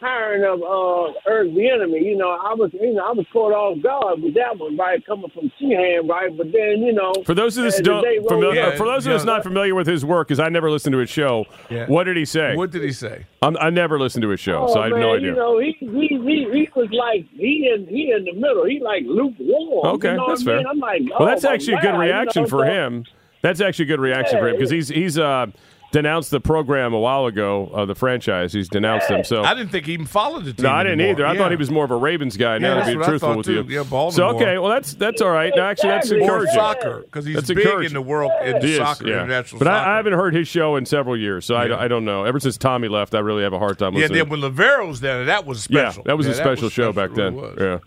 [0.00, 2.02] hiring of uh, Eric Bieniemy.
[2.04, 5.04] You know, I was, you know, I was caught off guard with that one, right,
[5.06, 6.34] coming from Sheehan, right.
[6.36, 8.76] But then, you know, For those of us as the don't day rolled familiar, on-
[8.76, 11.10] for those of us not familiar with his work, because I never listened to his
[11.10, 11.44] show.
[11.68, 11.86] Yeah.
[11.86, 12.56] What did he say?
[12.56, 13.26] What did he say?
[13.42, 15.28] I'm, I never listened to his show, Oh, so I have man, no idea.
[15.30, 18.64] You know, he, he he he was like he in he in the middle.
[18.66, 19.86] He like lukewarm.
[19.96, 20.64] Okay, you know that's what I mean?
[20.64, 20.70] fair.
[20.72, 23.04] I'm like, well, oh, that's actually a good God, you reaction know, for so- him.
[23.42, 25.46] That's actually a good reaction for him because he's he's uh,
[25.92, 28.52] denounced the program a while ago, uh, the franchise.
[28.52, 29.24] He's denounced them.
[29.24, 30.62] So I didn't think he even followed the team.
[30.64, 31.12] no, I didn't anymore.
[31.14, 31.26] either.
[31.26, 31.38] I Yeah.
[31.38, 32.52] thought he was more of a Ravens guy.
[32.54, 33.52] Yeah, Now, that's to be what I truthful thought, with too.
[33.54, 33.64] you.
[33.68, 34.34] Yeah, so Baltimore.
[34.36, 35.52] okay, well that's that's all right.
[35.56, 36.26] No, actually, that's Exactly.
[36.28, 36.54] More encouraging.
[36.54, 37.86] soccer because he's That's big encouraging.
[37.86, 39.14] in the world in He is, soccer, yeah.
[39.14, 39.88] international But soccer.
[39.88, 41.76] I, I haven't heard his show in several years, so I, Yeah.
[41.78, 42.24] I don't know.
[42.24, 44.28] Ever since Tommy left, I really have a hard time yeah, listening.
[44.28, 46.02] then when Loverro's there, that was special.
[46.06, 46.92] Yeah, that was Yeah, a special was show special.
[46.92, 47.34] back It then.
[47.36, 47.58] really was.
[47.60, 47.78] Yeah,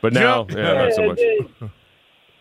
[0.00, 0.50] but now, Jump.
[0.50, 1.18] yeah, not so and much.
[1.18, 1.70] Then,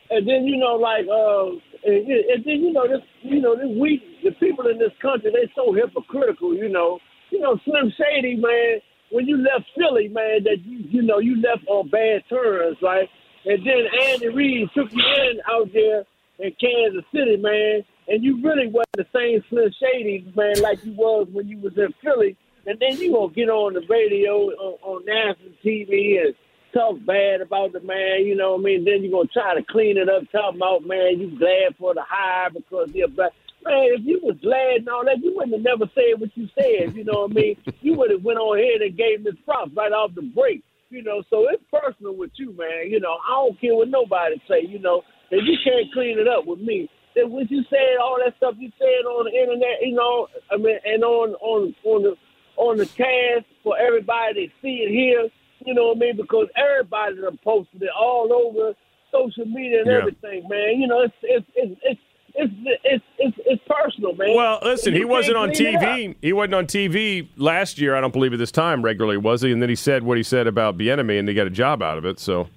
[0.10, 1.46] and then you know, like, uh,
[1.88, 5.32] and, and then you know, this, you know, this we, the people in this country,
[5.32, 6.56] they so hypocritical.
[6.56, 8.80] You know, you know, Slim Shady, man.
[9.12, 13.10] When you left Philly, man, that you, you know, you left on bad terms, right?
[13.46, 16.06] And then Andy Reid took you in out there
[16.40, 20.94] in Kansas City, man, and you really wasn't the same Slim Shady, man, like you
[20.94, 22.38] was when you was in Philly.
[22.66, 26.36] And then you gonna get on the radio on, on national TV and
[26.74, 28.86] talk bad about the man, you know what I mean?
[28.86, 32.04] Then you're gonna try to clean it up, talking about man, you glad for the
[32.08, 33.32] hire because they're black.
[33.64, 36.48] Man, if you was glad and all that, you wouldn't have never said what you
[36.58, 37.56] said, you know what I mean?
[37.82, 40.62] You would have went on ahead and gave this props right off the break.
[40.92, 42.92] You know, so it's personal with you, man.
[42.92, 45.02] You know, I don't care what nobody say, you know.
[45.32, 48.56] If you can't clean it up with me, then what you said, all that stuff
[48.60, 52.14] you said on the internet, you know, I mean, and on on on the
[52.58, 55.30] on the cast for everybody to see and hear,
[55.66, 56.18] you know what I mean?
[56.18, 58.74] Because everybody done posted it all over
[59.12, 59.98] social media and Yeah.
[60.00, 60.80] everything, man.
[60.80, 62.02] You know, it's it's it's it's
[62.36, 64.36] it's it's it's, it's personal, man.
[64.36, 66.16] Well, listen, he wasn't on clean it up- TV.
[66.22, 67.96] He wasn't on TV last year.
[67.96, 69.52] I don't believe at this time regularly, was he?
[69.52, 71.98] And then he said what he said about Bieniemy, and he got a job out
[71.98, 72.20] of it.
[72.20, 72.48] So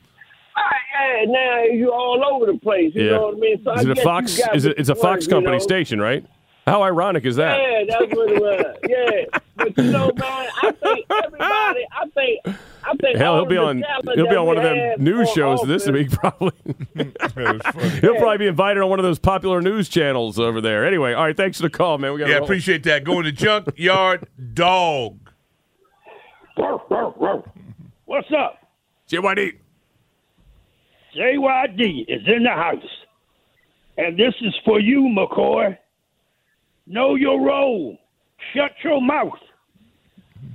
[1.26, 2.94] now you're all over the place.
[2.94, 3.64] You yeah, know what I mean?
[3.64, 4.40] So I is it a Fox?
[4.54, 4.78] Is it?
[4.78, 5.62] It's a Fox you company know.
[5.62, 6.24] station, right?
[6.66, 7.60] How ironic is that?
[7.60, 8.76] Yeah, that's what it was.
[8.88, 11.86] Yeah, but you know, man, I think everybody.
[11.92, 12.40] I think.
[12.84, 13.03] I think.
[13.16, 13.84] Hell, all he'll be on.
[14.14, 18.00] He'll be on one of them news on shows this offense- week, probably.
[18.00, 20.84] he'll probably be invited on one of those popular news channels over there.
[20.86, 21.36] Anyway, all right.
[21.36, 22.12] Thanks for the call, man.
[22.12, 23.04] We got Yeah, appreciate that.
[23.04, 25.18] Going to junkyard dog.
[26.56, 28.58] What's up?
[29.10, 29.58] JYD.
[31.16, 32.82] JYD is in the house.
[33.96, 35.76] And this is for you, McCoy.
[36.86, 37.96] Know your role.
[38.54, 39.38] Shut your mouth.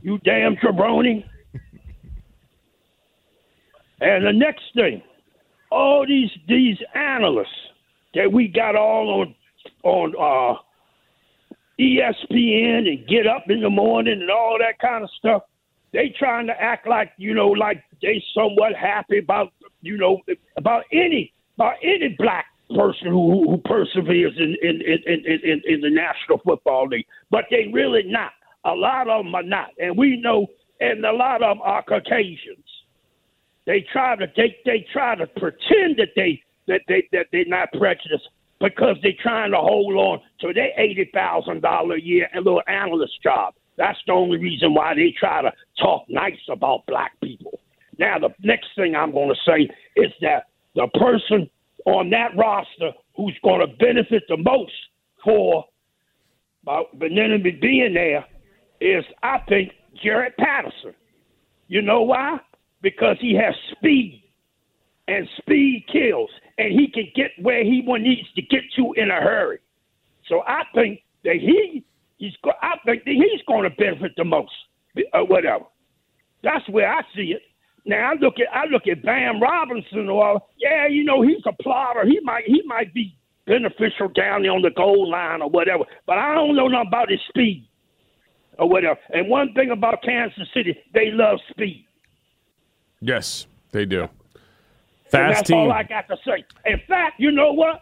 [0.02, 1.26] You damn jabroni.
[4.02, 5.02] And the next thing,
[5.72, 7.48] all these these analysts
[8.16, 9.36] that we got all on
[9.84, 10.60] on uh,
[11.80, 15.44] ESPN and get up in the morning and all that kind of stuff.
[15.92, 20.22] They trying to act like you know, like they somewhat happy about you know
[20.58, 25.90] about any about any black person who, who perseveres in in, in, in, in the
[25.90, 28.32] National Football League, but they really not.
[28.66, 30.48] A lot of them are not, and we know,
[30.80, 32.66] and a lot of them are Caucasians.
[33.70, 37.72] They try to they they try to pretend that they that they that they're not
[37.72, 38.28] prejudiced
[38.60, 42.64] because they're trying to hold on to their eighty thousand dollar a year and little
[42.68, 43.54] analyst job.
[43.78, 47.60] That's the only reason why they try to talk nice about black people.
[48.00, 51.48] Now the next thing I'm going to say is that the person
[51.86, 54.74] on that roster who's going to benefit the most
[55.24, 55.64] for
[56.96, 58.26] Benjamin being there
[58.82, 60.96] is I think Jared Patterson.
[61.68, 62.40] You know why?
[62.82, 64.24] Because he has speed,
[65.08, 69.16] and speed kills, and he can get where he needs to get to in a
[69.16, 69.60] hurry.
[70.28, 71.84] So I think that he
[72.18, 74.52] he's I think that he's going to benefit the most,
[75.14, 75.66] uh, whatever.
[76.44, 77.42] That's where I see it.
[77.86, 81.64] Now I look at I look at Bam Robinson or yeah, you know he's a
[81.64, 82.06] plotter.
[82.06, 85.84] He might he might be beneficial down there on the goal line or whatever.
[86.06, 87.68] But I don't know nothing about his speed
[88.60, 89.00] or whatever.
[89.10, 91.88] And one thing about Kansas City, they love speed.
[93.02, 94.10] Yes, they do.
[95.10, 95.58] Fast that's team.
[95.58, 96.46] all I got to say.
[96.66, 97.82] In fact, you know what?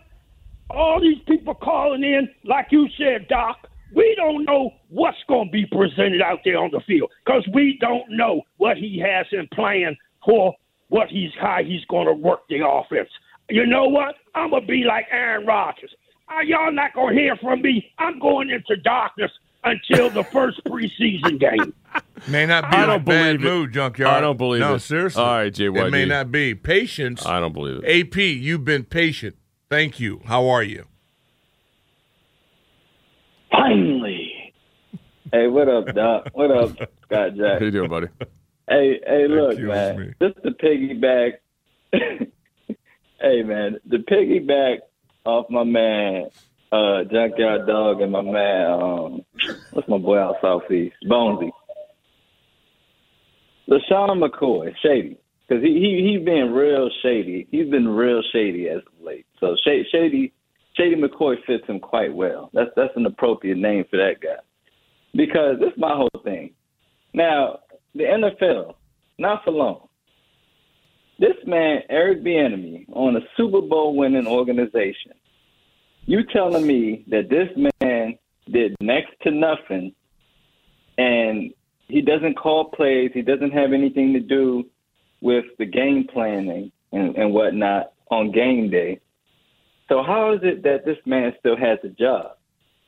[0.69, 5.51] All these people calling in, like you said, Doc, we don't know what's going to
[5.51, 9.47] be presented out there on the field because we don't know what he has in
[9.53, 10.53] plan for
[10.89, 13.09] what he's how he's going to work the offense.
[13.49, 14.15] You know what?
[14.35, 15.93] I'm gonna be like Aaron Rodgers.
[16.29, 17.93] Uh, y'all not gonna hear from me.
[17.97, 19.31] I'm going into darkness
[19.63, 21.73] until the first preseason game.
[22.27, 23.43] May not be I a don't bad believe it.
[23.43, 24.15] mood, junkyard.
[24.15, 24.79] I don't believe no, it.
[24.79, 25.21] seriously.
[25.21, 25.87] All right, JYD.
[25.87, 27.25] It may not be patience.
[27.25, 28.07] I don't believe it.
[28.07, 29.35] AP, you've been patient.
[29.69, 30.21] Thank you.
[30.25, 30.85] How are you?
[33.51, 34.53] Finally.
[35.31, 36.29] Hey, what up, Doc?
[36.33, 36.69] What up,
[37.03, 37.59] Scott Jack?
[37.59, 38.07] How you doing, buddy?
[38.69, 39.99] Hey, hey, look, Excuse man.
[39.99, 40.13] me.
[40.21, 41.33] Just to piggyback.
[41.93, 44.79] hey, man, the piggyback
[45.25, 46.29] off my man,
[46.71, 49.21] uh, Junkyard Dog, and my man, um,
[49.71, 51.49] what's my boy out southeast, Bonesy.
[53.69, 57.47] LeSean McCoy, shady, because he he he's been real shady.
[57.51, 59.25] He's been real shady as of late.
[59.39, 60.33] So shady, shady,
[60.75, 62.49] shady McCoy fits him quite well.
[62.53, 64.41] That's that's an appropriate name for that guy.
[65.13, 66.51] Because this is my whole thing.
[67.13, 67.59] Now,
[67.93, 68.75] the NFL,
[69.17, 69.87] not for long.
[71.19, 75.13] This man, Eric Bieniemy, on a Super Bowl winning organization.
[76.07, 77.49] You telling me that this
[77.81, 78.17] man
[78.49, 79.93] did next to nothing,
[80.97, 81.51] and
[81.89, 83.11] he doesn't call plays.
[83.13, 84.63] He doesn't have anything to do
[85.19, 89.01] with the game planning and, and whatnot on game day.
[89.89, 92.37] So how is it that this man still has a job?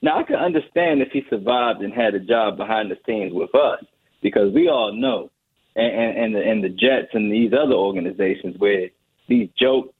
[0.02, 3.54] Now I can understand if he survived and had a job behind the scenes with
[3.54, 3.84] us,
[4.22, 5.30] because we all know,
[5.76, 8.88] and and, and the and the Jets and these other organizations where
[9.28, 9.94] these joke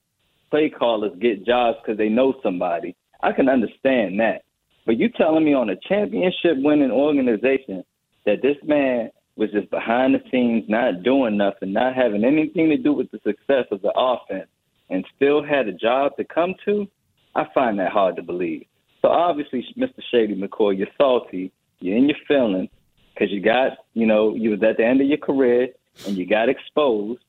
[0.50, 2.96] play callers get jobs because they know somebody.
[3.22, 4.42] I can understand that,
[4.86, 7.84] but you telling me on a championship winning organization
[8.26, 12.76] that this man was just behind the scenes, not doing nothing, not having anything to
[12.76, 14.48] do with the success of the offense,
[14.88, 16.86] and still had a job to come to,
[17.34, 18.66] I find that hard to believe.
[19.02, 20.02] So obviously, Mr.
[20.10, 22.68] Shady McCoy, you're salty, you're in your feelings,
[23.14, 25.68] because you got, you know, you was at the end of your career
[26.06, 27.22] and you got exposed,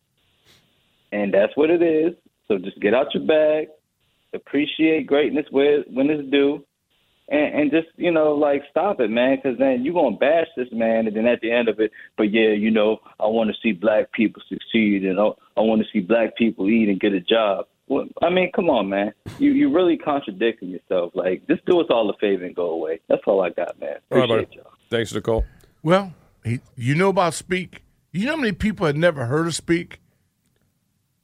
[1.11, 2.13] and that's what it is.
[2.47, 3.67] So just get out your bag,
[4.33, 6.63] appreciate greatness where when it's due,
[7.29, 9.37] and, and just you know like stop it, man.
[9.37, 12.31] Because then you gonna bash this man, and then at the end of it, but
[12.31, 15.87] yeah, you know I want to see black people succeed, and I, I want to
[15.91, 17.65] see black people eat and get a job.
[17.87, 19.13] Well, I mean, come on, man.
[19.37, 21.11] You you really contradicting yourself.
[21.13, 23.01] Like just do us all a favor and go away.
[23.09, 23.97] That's all I got, man.
[24.11, 24.57] All right, Appreciate buddy.
[24.57, 24.73] y'all.
[24.89, 25.45] Thanks for the call.
[25.83, 26.13] Well,
[26.43, 27.83] he, you know about Speak?
[28.11, 29.99] You know how many people had never heard of Speak?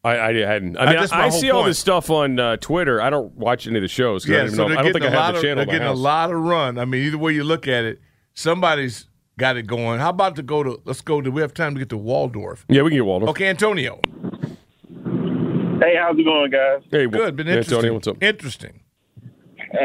[0.07, 0.77] I, I hadn't.
[0.77, 3.01] I mean, that's I, I whole see all this stuff on uh, Twitter.
[3.01, 4.25] I don't watch any of the shows.
[4.25, 5.31] 'cause I Yeah, don't, so know, they're I don't getting think a I have lot
[5.33, 5.55] the of channel.
[5.55, 6.77] they're in my getting a lot of run.
[6.79, 7.99] I mean, either way you look at it,
[8.33, 9.99] somebody's got it going.
[9.99, 10.81] How about to go to?
[10.85, 11.29] Let's go to.
[11.29, 12.65] We have time to get to Waldorf.
[12.69, 13.29] Yeah, we can get Waldorf.
[13.31, 13.99] Okay, Antonio.
[15.79, 16.81] Hey, how's it going, guys?
[16.89, 17.77] Hey, Good, been yeah, interesting.
[17.81, 18.21] Tony, what's up?
[18.21, 18.81] Interesting.
[19.73, 19.77] Uh,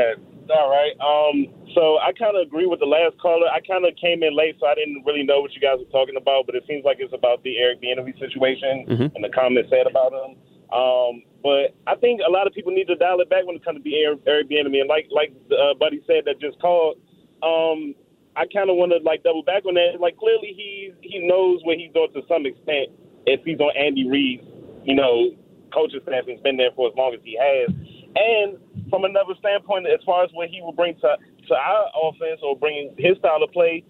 [0.52, 0.94] all right.
[1.00, 3.48] Um, so I kind of agree with the last caller.
[3.48, 5.90] I kind of came in late, so I didn't really know what you guys were
[5.90, 6.46] talking about.
[6.46, 9.14] But it seems like it's about the Eric Bieniemy situation Mhm.
[9.14, 10.36] and the comments said about him.
[10.72, 13.64] Um, but I think a lot of people need to dial it back when it
[13.64, 14.80] comes to the Eric, Eric Bieniemy.
[14.80, 16.96] And like like uh, Buddy said that just called,
[17.42, 17.94] um,
[18.36, 20.00] I kind of want to like double back on that.
[20.00, 22.88] Like clearly he he knows what he's doing to some extent.
[23.26, 24.44] If he's on Andy Reid's,
[24.84, 25.30] you know,
[25.72, 27.68] coaching staff, he's been there for as long as he has.
[28.14, 28.58] And
[28.90, 31.16] from another standpoint, as far as what he will bring to
[31.48, 33.84] to our offense or bringing his style of play,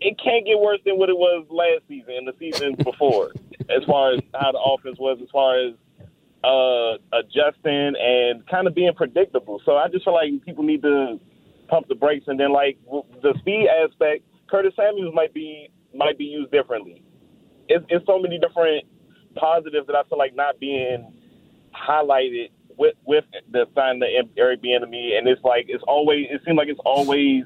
[0.00, 3.32] it can't get worse than what it was last season and the season before,
[3.68, 5.74] as far as how the offense was, as far as
[6.44, 9.60] uh, adjusting and kind of being predictable.
[9.64, 11.18] So I just feel like people need to
[11.68, 12.78] pump the brakes, and then like
[13.22, 17.02] the speed aspect, Curtis Samuels might be might be used differently.
[17.68, 18.84] It's, it's so many different
[19.36, 21.12] positives that I feel like not being
[21.74, 24.06] highlighted with with the sign the
[24.36, 27.44] Eric Bieniemy, and it's like it's always it seems like it's always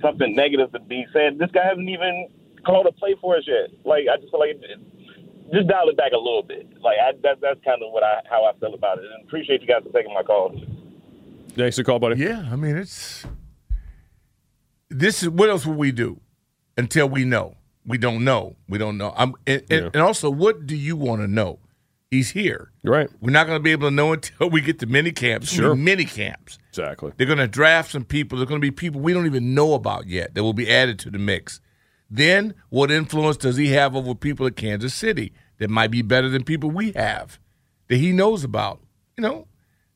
[0.00, 1.38] something negative to be said.
[1.38, 2.28] This guy hasn't even
[2.64, 3.70] called a play for us yet.
[3.84, 4.80] Like I just feel like it,
[5.52, 6.66] just dial it back a little bit.
[6.80, 9.04] Like I, that, that's kind of what I how I feel about it.
[9.04, 10.50] And appreciate you guys for taking my call.
[11.54, 12.20] Thanks for the call, buddy.
[12.20, 13.26] Yeah, I mean it's
[14.88, 16.20] this is what else will we do
[16.76, 17.56] until we know?
[17.84, 18.56] We don't know.
[18.68, 19.12] We don't know.
[19.16, 21.58] I'm, and, and, and also, what do you want to know?
[22.12, 22.70] He's here.
[22.84, 23.08] Right.
[23.22, 25.48] We're not going to be able to know until we get to mini camps.
[25.48, 25.74] Sure.
[25.74, 26.58] mini camps.
[26.68, 27.10] Exactly.
[27.16, 28.36] They're going to draft some people.
[28.36, 30.98] There's going to be people we don't even know about yet that will be added
[31.00, 31.62] to the mix.
[32.10, 36.28] Then, what influence does he have over people at Kansas City that might be better
[36.28, 37.38] than people we have
[37.88, 38.80] that he knows about.
[39.16, 39.46] You know,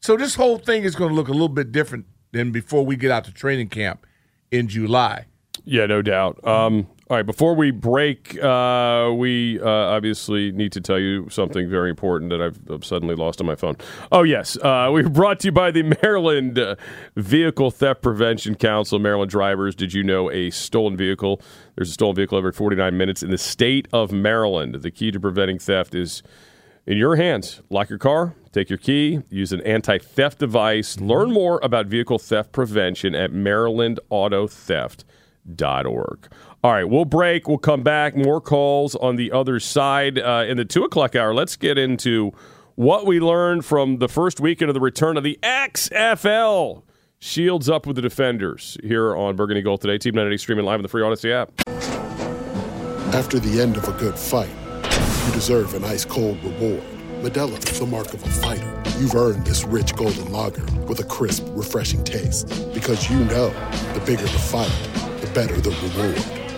[0.01, 2.97] so this whole thing is going to look a little bit different than before we
[2.97, 4.07] get out to training camp
[4.51, 5.27] in July.
[5.65, 6.47] Yeah, no doubt.
[6.47, 11.71] Um, all right, before we break, uh, we uh, obviously need to tell you something
[11.71, 13.77] very important that I've suddenly lost on my phone.
[14.11, 14.57] Oh, yes.
[14.57, 16.59] Uh, we're brought to you by the Maryland
[17.15, 18.99] Vehicle Theft Prevention Council.
[18.99, 21.41] Maryland drivers, did you know a stolen vehicle?
[21.77, 24.75] There's a stolen vehicle every 49 minutes in the state of Maryland.
[24.75, 26.25] The key to preventing theft is
[26.87, 27.63] in your hands.
[27.71, 30.99] Lock your car, take your key, use an anti theft device.
[30.99, 36.29] Learn more about vehicle theft prevention at marylandautotheft.org.
[36.67, 37.47] All right, we'll break.
[37.47, 38.17] We'll come back.
[38.17, 40.19] More calls on the other side.
[40.19, 42.33] Uh, in the two o'clock hour, let's get into
[42.75, 46.83] what we learned from the first weekend of the return of the XFL.
[47.21, 49.97] Shields up with the defenders here on Burgundy Gold today.
[49.97, 51.53] Team 980 streaming live on the free Audacy app.
[53.15, 54.51] After the end of a good fight,
[54.83, 56.83] you deserve an ice cold reward.
[57.21, 58.83] Modelo is the mark of a fighter.
[58.99, 62.49] You've earned this rich golden lager with a crisp, refreshing taste.
[62.75, 63.51] Because you know
[63.95, 66.46] the bigger the fight, the better the reward.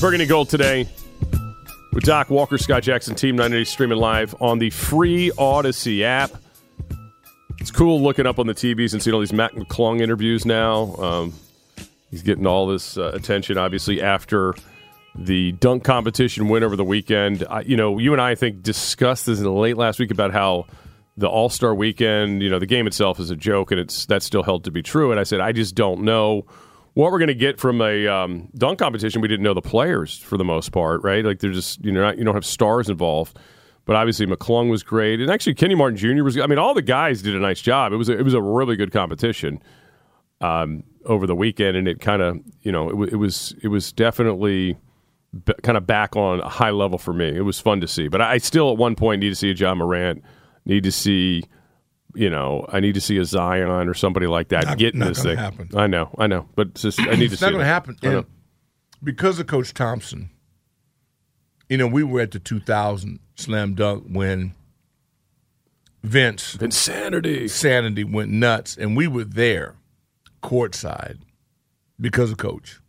[0.00, 0.88] Burgundy Gold today
[1.92, 6.30] with Doc Walker, Scott Jackson, Team 980 streaming live on the free Audacy app.
[7.58, 10.94] It's cool looking up on the TVs and seeing all these Mac McClung interviews now.
[10.96, 11.34] Um,
[12.10, 14.54] he's getting all this uh, attention, obviously, after
[15.14, 17.44] the dunk competition win over the weekend.
[17.50, 20.64] I, you know, you and I, I think, discussed this late last week about how
[21.18, 24.24] the All Star weekend, you know, the game itself is a joke, and it's that's
[24.24, 25.10] still held to be true.
[25.10, 26.46] And I said, I just don't know
[26.94, 29.20] what we're going to get from a um, dunk competition.
[29.20, 31.24] We didn't know the players for the most part, right?
[31.24, 33.38] Like they're just you know not, you don't have stars involved.
[33.86, 36.22] But obviously McClung was great, and actually Kenyon Martin Jr.
[36.22, 36.38] was.
[36.38, 37.92] I mean, all the guys did a nice job.
[37.92, 39.60] It was a, it was a really good competition
[40.40, 43.92] um, over the weekend, and it kind of you know it, it was it was
[43.92, 44.76] definitely
[45.44, 47.28] b- kind of back on a high level for me.
[47.34, 49.54] It was fun to see, but I still at one point need to see a
[49.54, 50.22] Ja Morant,
[50.64, 51.44] need to see.
[52.14, 55.08] You know, I need to see a Zion or somebody like that Not- getting not
[55.10, 55.36] this thing.
[55.36, 55.68] happen.
[55.76, 57.46] I know, I know, but it's just I need to it's see.
[57.46, 57.96] not going to happen.
[58.02, 58.24] And
[59.02, 60.30] because of Coach Thompson,
[61.68, 64.54] you know, we were at the 2000 slam dunk when
[66.02, 69.76] Vince Insanity Sanity went nuts, and we were there
[70.42, 71.18] courtside
[72.00, 72.80] because of Coach.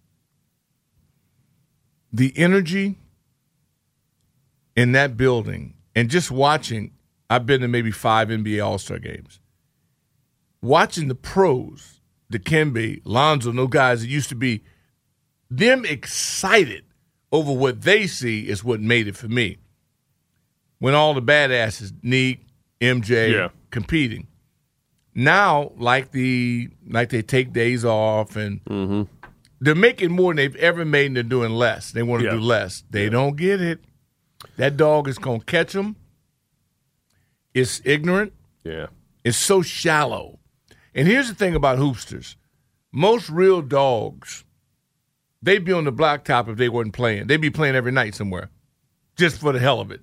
[2.14, 2.98] The energy
[4.76, 6.92] in that building, and just watching,
[7.32, 9.40] I've been to maybe five NBA All Star games.
[10.62, 12.02] Watching the pros,
[12.32, 14.64] Dikembe, Lonzo, no guys that used to be
[15.50, 16.84] them excited
[17.32, 19.58] over what they see is what made it for me.
[20.80, 22.42] When all the badasses, Nique,
[22.82, 23.48] MJ, Yeah.
[23.70, 24.28] competing.
[25.16, 29.04] Now, like the like they take days off and Mm-hmm.
[29.62, 31.92] they're making more than they've ever made and they're doing less.
[31.92, 32.34] They want to Yeah.
[32.36, 32.84] do less.
[32.90, 33.80] They don't get it.
[34.58, 35.96] That dog is gonna catch them.
[37.54, 38.34] It's ignorant.
[38.64, 38.88] Yeah.
[39.24, 40.40] It's so shallow.
[40.94, 42.36] And here's the thing about hoopsters.
[42.92, 44.44] Most real dogs,
[45.42, 47.28] they'd be on the blacktop if they weren't playing.
[47.28, 48.50] They'd be playing every night somewhere,
[49.16, 50.02] just for the hell of it.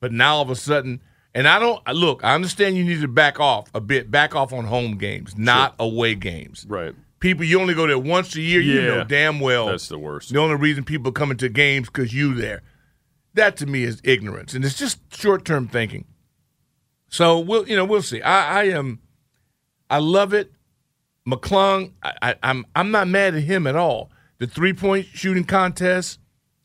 [0.00, 1.00] But now all of a sudden,
[1.34, 2.22] and I don't look.
[2.24, 5.74] I understand you need to back off a bit, back off on home games, not
[5.78, 6.66] away games.
[6.68, 6.94] Right.
[7.20, 8.60] People, you only go there once a year.
[8.60, 8.86] You Yeah.
[8.88, 10.32] know damn well That's the worst.
[10.32, 12.62] The only reason people come into games because you there.
[13.32, 16.04] That to me is ignorance, and it's just short term thinking.
[17.08, 18.20] So we'll, you know, we'll see.
[18.22, 19.00] I, I am,
[19.88, 20.52] I love it.
[21.26, 24.10] McClung, I, I, I'm, I'm not mad at him at all.
[24.38, 26.20] The three point shooting contest.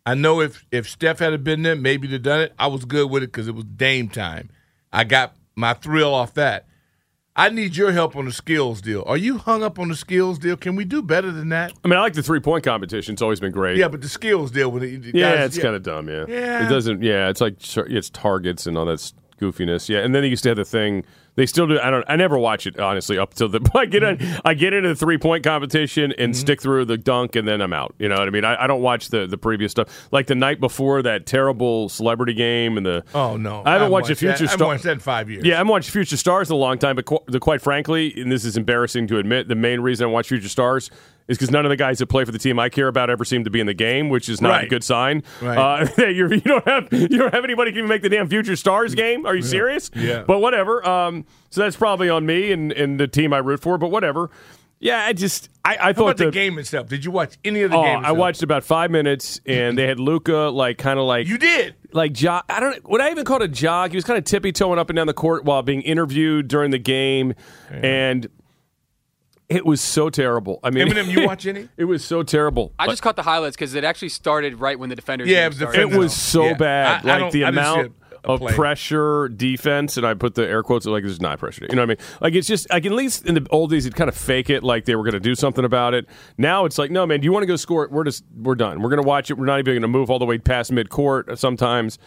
[0.06, 2.54] I know if if Steph had been there, maybe they'd done it.
[2.60, 4.50] I was good with it because it was Dame time.
[4.92, 6.66] I got my thrill off that.
[7.36, 9.04] I need your help on the skills deal.
[9.08, 10.58] Are you hung up on the skills deal?
[10.58, 11.72] Can we do better than that?
[11.84, 13.14] I mean, I like the three point competition.
[13.14, 13.78] It's always been great.
[13.78, 15.16] Yeah, but the skills deal with it.
[15.16, 16.10] yeah, guys- it's kind of dumb.
[16.10, 16.26] Yeah.
[16.28, 16.66] Yeah.
[16.66, 17.02] it doesn't.
[17.04, 17.56] Yeah, it's like
[17.90, 19.90] it's targets and all that goofiness.
[19.90, 21.04] Yeah, and then they used to have the thing.
[21.36, 21.80] They still do.
[21.80, 22.06] I don't.
[22.08, 23.68] I never watch it honestly up till the.
[23.76, 24.18] I get in.
[24.18, 24.40] Mm-hmm.
[24.46, 26.40] I get into the three point competition and mm-hmm.
[26.40, 27.96] stick through the dunk, and then I'm out.
[28.00, 28.46] You know what I mean?
[28.46, 30.10] I, I don't watch the the previous stuff.
[30.12, 33.04] Like the night before that terrible celebrity game and the.
[33.14, 34.16] Oh no, I haven't watched the.
[34.16, 34.68] Future I haven't Star.
[34.68, 35.46] watched that in five years.
[35.46, 38.14] Yeah, I haven't watched Future Stars in a long time, but qu- the, quite frankly,
[38.20, 40.92] and this is embarrassing to admit, the main reason I watch Future Stars
[41.32, 43.26] is because none of the guys that play for the team I care about ever
[43.26, 45.24] seem to be in the game, which is not a good sign.
[45.42, 45.58] Right.
[45.58, 48.94] Uh, you're, you don't have you don't have anybody can make the damn Future Stars
[48.94, 49.26] game.
[49.26, 49.90] Are you serious?
[49.96, 50.24] Yeah.
[50.28, 50.88] But whatever.
[50.88, 53.78] Um, so that's probably on me and, and the team I root for.
[53.78, 54.30] But whatever.
[54.84, 56.88] Yeah, I just I, I thought about the, the game itself?
[56.90, 58.04] Did you watch any of the Oh, game?
[58.04, 61.76] I watched about five minutes, and they had Luka like kind of like You did.
[61.94, 62.46] like jog.
[62.50, 62.90] I don't.
[62.90, 63.92] Would I even call it a jog?
[63.92, 66.72] He was kind of tippy toeing up and down the court while being interviewed during
[66.72, 67.36] the game,
[67.70, 68.28] and
[69.52, 70.60] it was so terrible.
[70.64, 71.70] I mean, Eminem, you watch any?
[71.78, 72.74] it was so terrible.
[72.80, 75.28] I just caught the highlights because it actually started right when the defenders.
[75.30, 75.80] Yeah, it was started.
[75.82, 76.54] It was so Yeah.
[76.56, 77.06] bad.
[77.06, 77.92] I- I like don't- the I didn't see amount a-
[78.30, 78.54] a of play.
[78.54, 81.66] pressure, defense, and I put the air quotes like this is not pressure.
[81.68, 81.98] You know what I mean?
[82.22, 84.64] Like it's just like at least in the old days, you'd kind of fake it
[84.64, 86.06] like they were going to do something about it.
[86.38, 87.84] Now it's like, no, man, do you want to go score?
[87.84, 87.92] it?
[87.92, 88.82] We're just we're done.
[88.82, 89.40] We're going to watch it.
[89.40, 91.40] We're not even going to move all the way past mid court.
[91.40, 91.98] Sometimes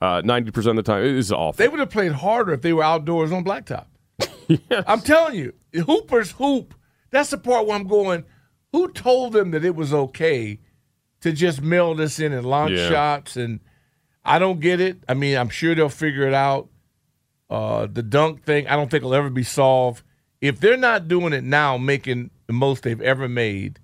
[0.00, 1.52] uh, ninety percent of the time, it is awful.
[1.52, 3.84] They would have played harder if they were outdoors on blacktop.
[4.88, 5.52] I'm telling you,
[5.86, 6.74] hoopers hoop.
[7.12, 8.24] That's the part where I'm going.
[8.72, 10.58] Who told them that it was okay
[11.20, 12.88] to just mail this in and launch Yeah.
[12.88, 13.36] shots?
[13.36, 13.60] And
[14.24, 15.04] I don't get it.
[15.08, 16.68] I mean, I'm sure they'll figure it out.
[17.50, 20.02] Uh, the dunk thing, I don't think will ever be solved.
[20.40, 23.78] If they're not doing it now, making the most they've ever made,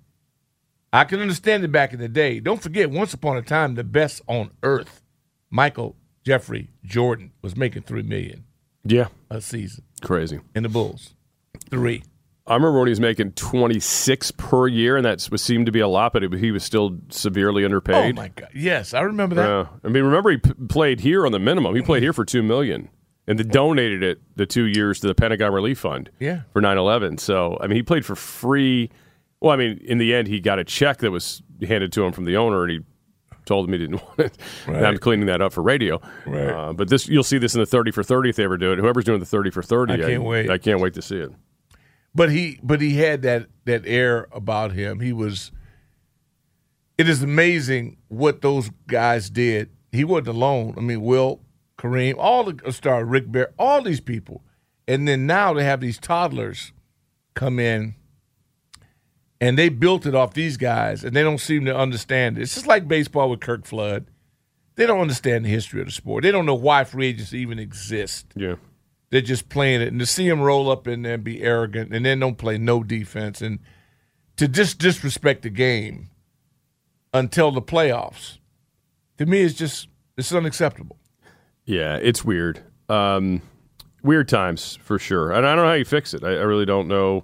[0.91, 2.39] I can understand it back in the day.
[2.39, 5.03] Don't forget, once upon a time, the best on earth,
[5.51, 8.43] Michael Jeffrey Jordan, was making three million
[8.83, 10.39] yeah, a season crazy.
[10.55, 11.13] in the Bulls.
[11.69, 12.01] Three.
[12.49, 15.71] I remember when he was making twenty six per year, and that was, seemed to
[15.71, 18.13] be a lot, but he was still severely underpaid.
[18.17, 18.49] Oh my God!
[18.53, 19.47] Yes, I remember that.
[19.47, 21.75] Yeah, I mean, remember he p- played here on the minimum.
[21.75, 22.89] He played here for two million,
[23.27, 26.09] and then donated it the two years to the Pentagon Relief Fund.
[26.19, 26.41] Yeah.
[26.51, 27.19] for 9-11.
[27.19, 28.89] So I mean, he played for free.
[29.41, 32.11] Well, I mean, in the end, he got a check that was handed to him
[32.11, 32.79] from the owner, and he
[33.45, 34.37] told him he didn't want it.
[34.67, 36.01] And I'm cleaning that up for radio.
[36.25, 36.49] Right.
[36.49, 38.73] Uh, but this, you'll see this in the thirty for thirty if they ever do
[38.73, 38.79] it.
[38.79, 40.49] Whoever's doing the thirty for thirty, I can't wait.
[40.49, 41.31] I can't wait to see it.
[42.13, 44.99] But he, but he had that that air about him.
[44.99, 45.51] He was.
[46.97, 49.69] It is amazing what those guys did.
[49.91, 50.73] He wasn't alone.
[50.77, 51.39] I mean, Will,
[51.77, 54.43] Kareem, all the uh, star, Rick Barry, all these people,
[54.87, 56.73] and then now they have these toddlers
[57.35, 57.95] come in,
[59.39, 62.41] and they built it off these guys, and they don't seem to understand it.
[62.41, 64.07] It's just like baseball with Curt Flood.
[64.75, 66.23] They don't understand the history of the sport.
[66.23, 68.25] They don't know why free agency even exists.
[68.35, 68.55] Yeah.
[69.09, 71.93] They're just playing it, and to see him roll up in there and be arrogant,
[71.93, 73.59] and then don't play no defense, and
[74.37, 76.09] to just disrespect the game
[77.13, 78.37] until the playoffs,
[79.17, 79.87] to me, it's just
[80.17, 80.97] it's unacceptable.
[81.65, 82.61] Yeah, it's weird.
[82.87, 83.41] Um,
[84.03, 86.23] weird times for sure, and I don't know how you fix it.
[86.23, 87.23] I, I really don't know.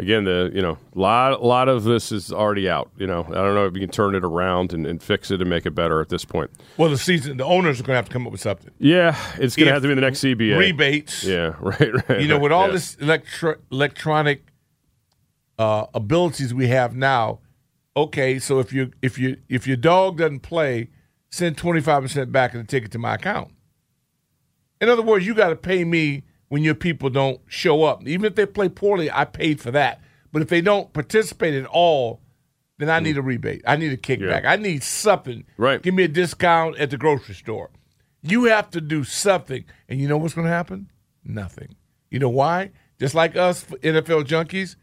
[0.00, 2.90] Again, the you know lot a lot of this is already out.
[2.96, 5.40] You know, I don't know if you can turn it around and, and fix it
[5.40, 6.50] and make it better at this point.
[6.76, 8.72] Well, the season, the owners are going to have to come up with something.
[8.78, 11.22] Yeah, it's going to have to be the next CBA rebates.
[11.22, 12.20] Yeah, right, right.
[12.20, 12.72] You know, with all yeah.
[12.72, 14.42] this electro- electronic
[15.60, 17.38] uh, abilities we have now,
[17.96, 20.88] okay, so if you if you if your dog doesn't play,
[21.30, 23.52] send twenty five percent back in the ticket to my account.
[24.80, 26.24] In other words, you got to pay me
[26.54, 28.06] when your people don't show up.
[28.06, 30.00] Even if they play poorly, I paid for that.
[30.30, 32.20] But if they don't participate at all,
[32.78, 33.62] then I need a rebate.
[33.66, 34.44] I need a kickback.
[34.44, 35.46] I need something.
[35.56, 35.82] Right.
[35.82, 37.70] Give me a discount at the grocery store.
[38.22, 39.64] You have to do something.
[39.88, 40.92] And you know what's going to happen?
[41.24, 41.74] Nothing.
[42.08, 42.70] You know why?
[43.00, 44.76] Just like us NFL junkies,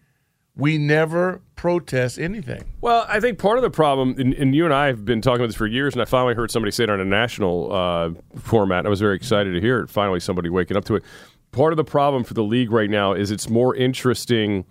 [0.58, 2.64] we never protest anything.
[2.82, 5.40] Well, I think part of the problem, and, and you and I have been talking
[5.40, 8.10] about this for years, and I finally heard somebody say it on a national uh,
[8.38, 8.86] format.
[8.86, 9.90] I was very excited to hear it.
[9.90, 11.04] Finally, somebody waking up to it.
[11.52, 14.66] Part of the problem for the league right now is it's more interesting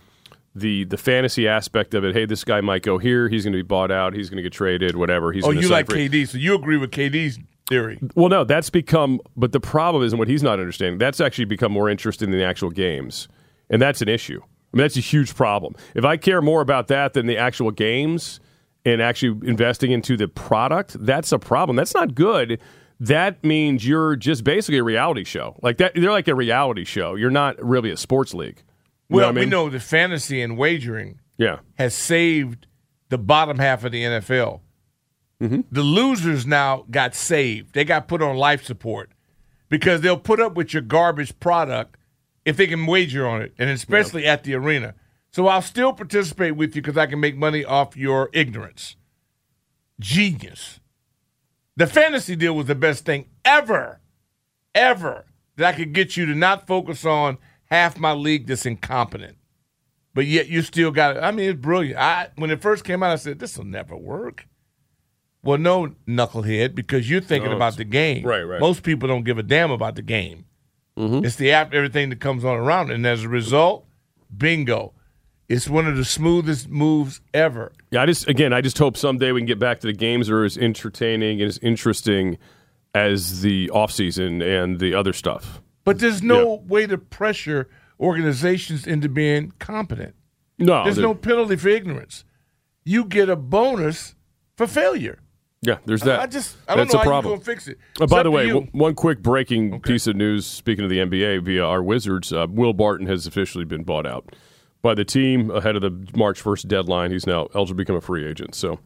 [0.55, 2.15] the the fantasy aspect of it.
[2.15, 3.29] Hey, this guy might go here.
[3.29, 4.15] He's going to be bought out.
[4.15, 4.97] He's going to get traded.
[4.97, 5.33] Whatever.
[5.33, 6.09] He's oh, you like free.
[6.09, 7.99] KD, so you agree with KD's theory.
[8.15, 9.21] Well, no, that's become.
[9.37, 12.39] But the problem is, and what he's not understanding, that's actually become more interesting than
[12.39, 13.29] the actual games,
[13.69, 14.41] and that's an issue.
[14.43, 15.75] I mean, that's a huge problem.
[15.95, 18.41] If I care more about that than the actual games
[18.85, 21.77] and actually investing into the product, that's a problem.
[21.77, 22.61] That's not good.
[23.01, 25.59] That means you're just basically a reality show.
[25.63, 27.15] Like that, they're like a reality show.
[27.15, 28.63] You're not really a sports league.
[29.09, 31.61] You Well, what I we know that fantasy and wagering Yeah.
[31.79, 32.67] has saved
[33.09, 34.61] the bottom half of the NFL.
[35.41, 35.61] Mm-hmm.
[35.73, 37.73] The losers now got saved.
[37.75, 39.11] They got put on life support
[39.71, 41.97] because they'll put up with your garbage product
[42.45, 44.95] if they can wager on it, and especially at the arena.
[45.33, 48.97] So I'll still participate with you because I can make money off your ignorance.
[49.99, 50.80] Genius.
[51.81, 54.03] The fantasy deal was the best thing ever,
[54.75, 55.25] ever
[55.57, 57.39] that I could get you to not focus on
[57.71, 59.39] half my league that's incompetent.
[60.13, 61.21] But yet you still got it.
[61.23, 61.99] I mean, it's brilliant.
[61.99, 64.47] I when it first came out, I said, This will never work.
[65.43, 68.27] Well, no, knucklehead, because you're thinking No, about the game.
[68.27, 68.61] right, right.
[68.61, 70.45] Most people don't give a damn about the game.
[70.99, 71.25] Mm-hmm.
[71.25, 72.91] It's the app, everything that comes on around.
[72.91, 72.97] it.
[72.97, 73.87] And as a result,
[74.37, 74.93] bingo.
[75.51, 77.73] It's one of the smoothest moves ever.
[77.91, 80.29] Yeah, I just again, I just hope someday we can get back to the games
[80.29, 82.39] that are as entertaining and as interesting
[82.95, 85.61] as the offseason and the other stuff.
[85.85, 90.15] But there's no way to pressure organizations into being competent.
[90.61, 92.25] No, there's no penalty for ignorance.
[92.85, 94.15] You get a bonus
[94.57, 95.19] for failure.
[95.63, 96.21] Yeah, there's that.
[96.21, 97.35] I just I don't That's know a how problem.
[97.35, 97.79] gonna fix it.
[98.01, 100.47] Uh, by the way, w- one quick breaking piece of news.
[100.47, 104.33] Speaking of the NBA, via our Wizards, uh, Will Barton has officially been bought out
[104.83, 107.11] by the team ahead of the March 1st deadline.
[107.11, 108.55] He's now eligible to become a free agent.
[108.55, 108.79] So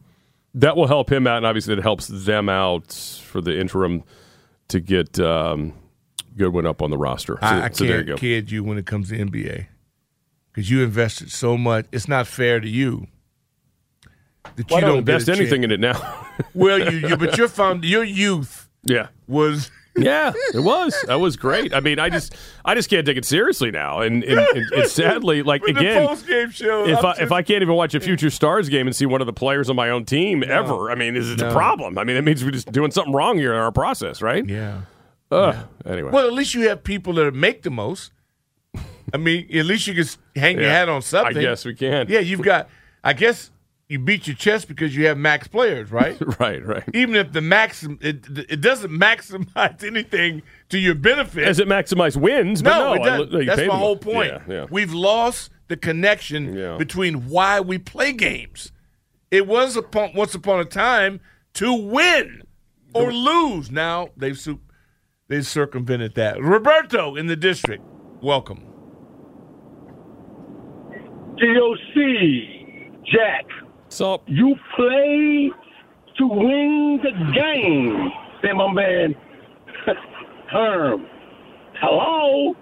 [0.53, 4.03] that will help him out, and obviously it helps them out for the interim
[4.69, 5.73] to get um,
[6.37, 7.37] Goodwin up on the roster.
[7.41, 8.15] So, I, I so there you can't go.
[8.17, 9.67] kid you when it comes to NBA
[10.51, 11.85] because you invested so much.
[11.91, 13.07] It's not fair to you
[14.55, 16.27] that Well, you don't don't invest anything in it now.
[16.53, 21.37] well, you, you but your found your youth yeah was yeah it was that was
[21.37, 22.35] great i mean i just
[22.65, 26.15] i just can't take it seriously now and and, and, and sadly like With again
[26.51, 28.95] show, if I'm I, just- if I can't even watch a future stars game and
[28.95, 31.49] see one of the players on my own team ever i mean is it No.
[31.49, 34.21] a problem i mean that means we're just doing something wrong here in our process
[34.21, 34.81] right yeah
[35.31, 35.55] Ugh.
[35.85, 38.11] anyway Well, at least you have people that make the most.
[39.13, 41.37] I mean, at least you can hang your hat on something.
[41.37, 42.07] I guess we can.
[42.09, 42.69] Yeah, you've got.
[43.03, 43.49] I guess
[43.87, 46.17] you beat your chest because you have max players, right?
[46.39, 51.47] right right Even if the max, it, it doesn't maximize anything to your benefit.
[51.47, 53.31] As it maximize wins, but no, it doesn't.
[53.31, 53.79] no, you That's pay my them.
[53.79, 54.31] whole point.
[54.47, 54.65] Yeah, yeah.
[54.71, 58.71] We've lost the connection between why we play games.
[59.31, 61.19] It was upon, once upon a time
[61.55, 62.43] to win
[62.93, 63.69] or lose.
[63.71, 64.61] Now they've su-
[65.27, 66.41] they've circumvented that.
[66.41, 67.83] Roberto in the district,
[68.21, 68.63] welcome.
[71.37, 73.45] DOC, Jack.
[73.89, 75.51] So you play
[76.17, 78.11] to win the game.
[78.41, 79.15] Say my man
[80.51, 81.07] Herm.
[81.79, 82.55] Hello?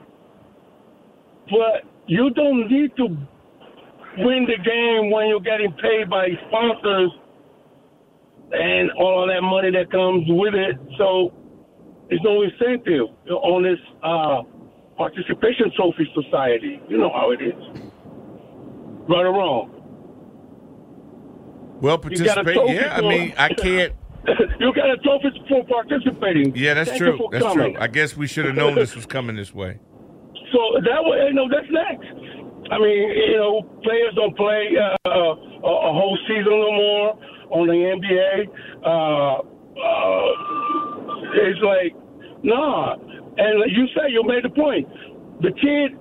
[1.49, 3.05] But you don't need to
[4.17, 7.11] win the game when you're getting paid by sponsors
[8.51, 10.77] and all that money that comes with it.
[10.97, 11.31] So
[12.09, 14.41] there's no incentive on this uh,
[14.97, 16.81] participation trophy society.
[16.87, 17.53] You know how it is.
[19.09, 19.72] Right or wrong?
[21.83, 22.55] Well, participate.
[22.69, 23.91] Yeah, I mean, I can't.
[24.59, 26.55] you got a trophy for participating.
[26.55, 27.27] Yeah, that's Thank true.
[27.29, 27.73] That's coming.
[27.73, 27.81] true.
[27.81, 29.81] I guess we should have known this was coming this way.
[30.53, 32.07] So that way, you know, that's next.
[32.71, 37.19] I mean, you know, players don't play uh, a, a whole season no more
[37.51, 38.47] on the NBA.
[38.79, 39.43] Uh,
[39.75, 40.29] uh,
[41.35, 41.93] it's like,
[42.43, 42.95] nah.
[42.95, 44.87] And you say you made the point.
[45.41, 45.99] The kid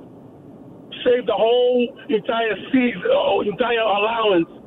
[1.02, 4.61] saved the whole entire season, uh, entire allowance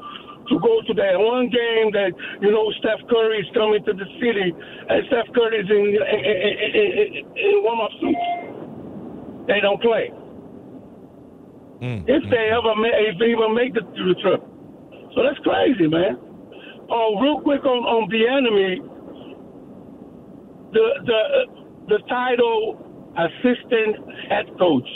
[0.49, 4.07] to go to that one game that you know Steph Curry is coming to the
[4.21, 8.25] city, and Steph Curry is in in, in, in, in warm-up suits.
[9.47, 10.11] They don't play.
[12.07, 14.41] If they ever make, if they even make the, the trip,
[15.13, 16.17] so that's crazy, man.
[16.89, 18.81] Oh, real quick on on Bieniemy,
[20.73, 21.19] the the
[21.87, 22.79] the title
[23.17, 23.95] assistant
[24.29, 24.87] head coach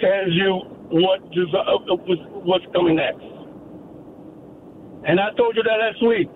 [0.00, 0.60] tells you
[0.90, 1.78] what is, uh,
[2.44, 3.37] what's coming next.
[5.08, 6.28] And I told you that last week.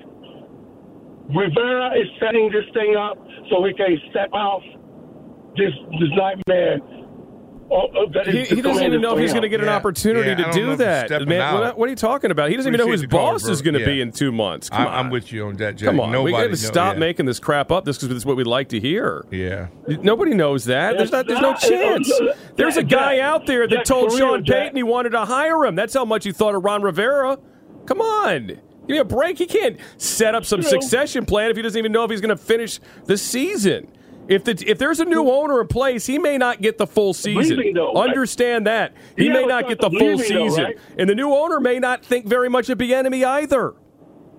[1.34, 3.16] Rivera is setting this thing up
[3.48, 4.60] so he can step out
[5.56, 6.78] this this nightmare.
[7.70, 10.34] Oh, oh, He, he doesn't even know if he's going to get an opportunity Yeah,
[10.34, 11.26] to don't do know if he's that.
[11.26, 12.50] Man, what, what are you talking about?
[12.50, 13.52] He doesn't even know who his Appreciate the call, boss bro.
[13.52, 14.68] is going to be in two months.
[14.68, 15.06] Come I, on.
[15.06, 15.86] I'm with you on that, Jack.
[15.86, 17.00] Come on, Nobody we got to stop yeah.
[17.00, 17.86] making this crap up.
[17.86, 19.24] This because it's what we like to hear.
[19.30, 20.98] Yeah, nobody knows that.
[20.98, 21.26] There's not.
[21.26, 22.12] There's no chance.
[22.56, 25.74] There's a guy out there that told Sean Payton he wanted to hire him.
[25.74, 27.38] That's how much he thought of Ron Rivera.
[27.86, 29.38] Come on, give me a break.
[29.38, 30.70] He can't set up some True.
[30.70, 33.88] succession plan if he doesn't even know if he's going to finish the season.
[34.28, 37.12] If the if there's a new owner in place, he may not get the full
[37.12, 37.60] season.
[37.74, 38.08] Though, right?
[38.08, 40.78] Understand that he Yeah, may not get the full leaving, though, season, right?
[40.96, 43.74] and the new owner may not think very much of Bieniemy either.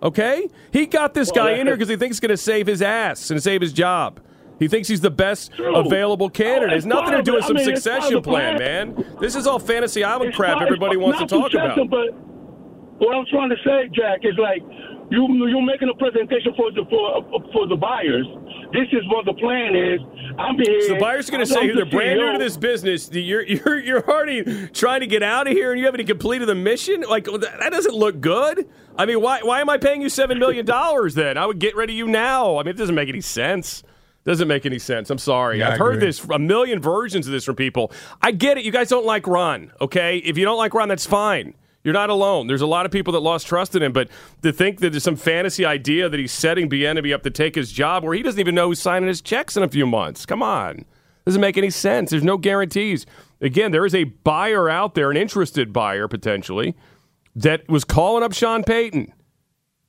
[0.02, 2.68] Okay, he got this Well, guy in here because he thinks he's going to save
[2.68, 4.20] his ass and save his job.
[4.60, 5.76] He thinks he's the best True.
[5.76, 6.72] available candidate.
[6.74, 8.94] Oh, It's nothing to do with some I mean, succession plan, plan.
[8.96, 9.06] man.
[9.20, 11.90] This is all fantasy island It's crap not- everybody wants to talk about.
[11.90, 12.10] But
[13.00, 14.62] what I'm trying to say, Jack, is like
[15.10, 18.26] you you're making a presentation for the for for the buyers.
[18.72, 20.00] This is what the plan is.
[20.38, 20.82] I'm here.
[20.82, 23.10] So the buyers are going to say who they're brand new to this business.
[23.12, 26.56] You're you're you're already trying to get out of here, and you haven't completed the
[26.56, 27.02] mission.
[27.02, 28.68] Like that that doesn't look good.
[28.98, 31.38] I mean, why why am I paying you seven million dollars then?
[31.38, 32.58] I would get rid of you now.
[32.58, 33.84] I mean, it doesn't make any sense.
[34.26, 35.10] Doesn't make any sense.
[35.10, 35.60] I'm sorry.
[35.60, 37.92] Yeah, I I've heard this a million versions of this from people.
[38.22, 38.64] I get it.
[38.64, 40.18] You guys don't like Ron, okay?
[40.18, 41.56] If you don't like Ron, that's fine.
[41.84, 42.48] You're not alone.
[42.48, 44.10] There's a lot of people that lost trust in him, but
[44.42, 47.72] to think that there's some fantasy idea that he's setting Bieniemy up to take his
[47.72, 50.26] job where he doesn't even know who's signing his checks in a few months.
[50.26, 50.86] Come on.
[51.26, 52.12] Doesn't make any sense.
[52.12, 53.06] There's no guarantees.
[53.42, 56.76] Again, there is a buyer out there, an interested buyer potentially,
[57.36, 59.14] that was calling up Sean Payton.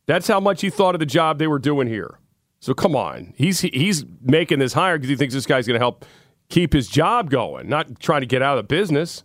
[0.06, 2.18] That's how much he thought of the job they were doing here.
[2.60, 5.84] So come on, he's he's making this hire because he thinks this guy's going to
[5.84, 6.04] help
[6.48, 9.22] keep his job going, not trying to get out of the business.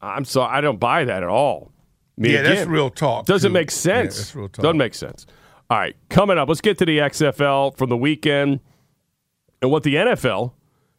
[0.00, 1.72] I'm sorry, I don't buy that at all.
[2.16, 3.52] Mean, Yeah, that's real talk, Doesn't too.
[3.54, 4.14] make sense.
[4.16, 4.62] Yeah, that's real talk.
[4.62, 5.26] Doesn't make sense.
[5.70, 8.60] All right, coming up, let's get to the XFL from the weekend
[9.62, 10.52] and what the NFL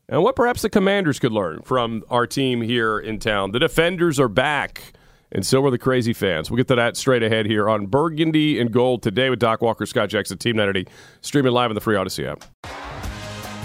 [0.10, 3.52] and what perhaps the Commanders could learn from our team here in town.
[3.52, 4.94] The Defenders are back,
[5.32, 6.50] and so are the Crazy fans.
[6.52, 9.86] We'll get to that straight ahead here on Burgundy and Gold today with Doc Walker,
[9.86, 10.92] Scott Jackson, Team 980,
[11.22, 12.44] streaming live on the Free Audacy app.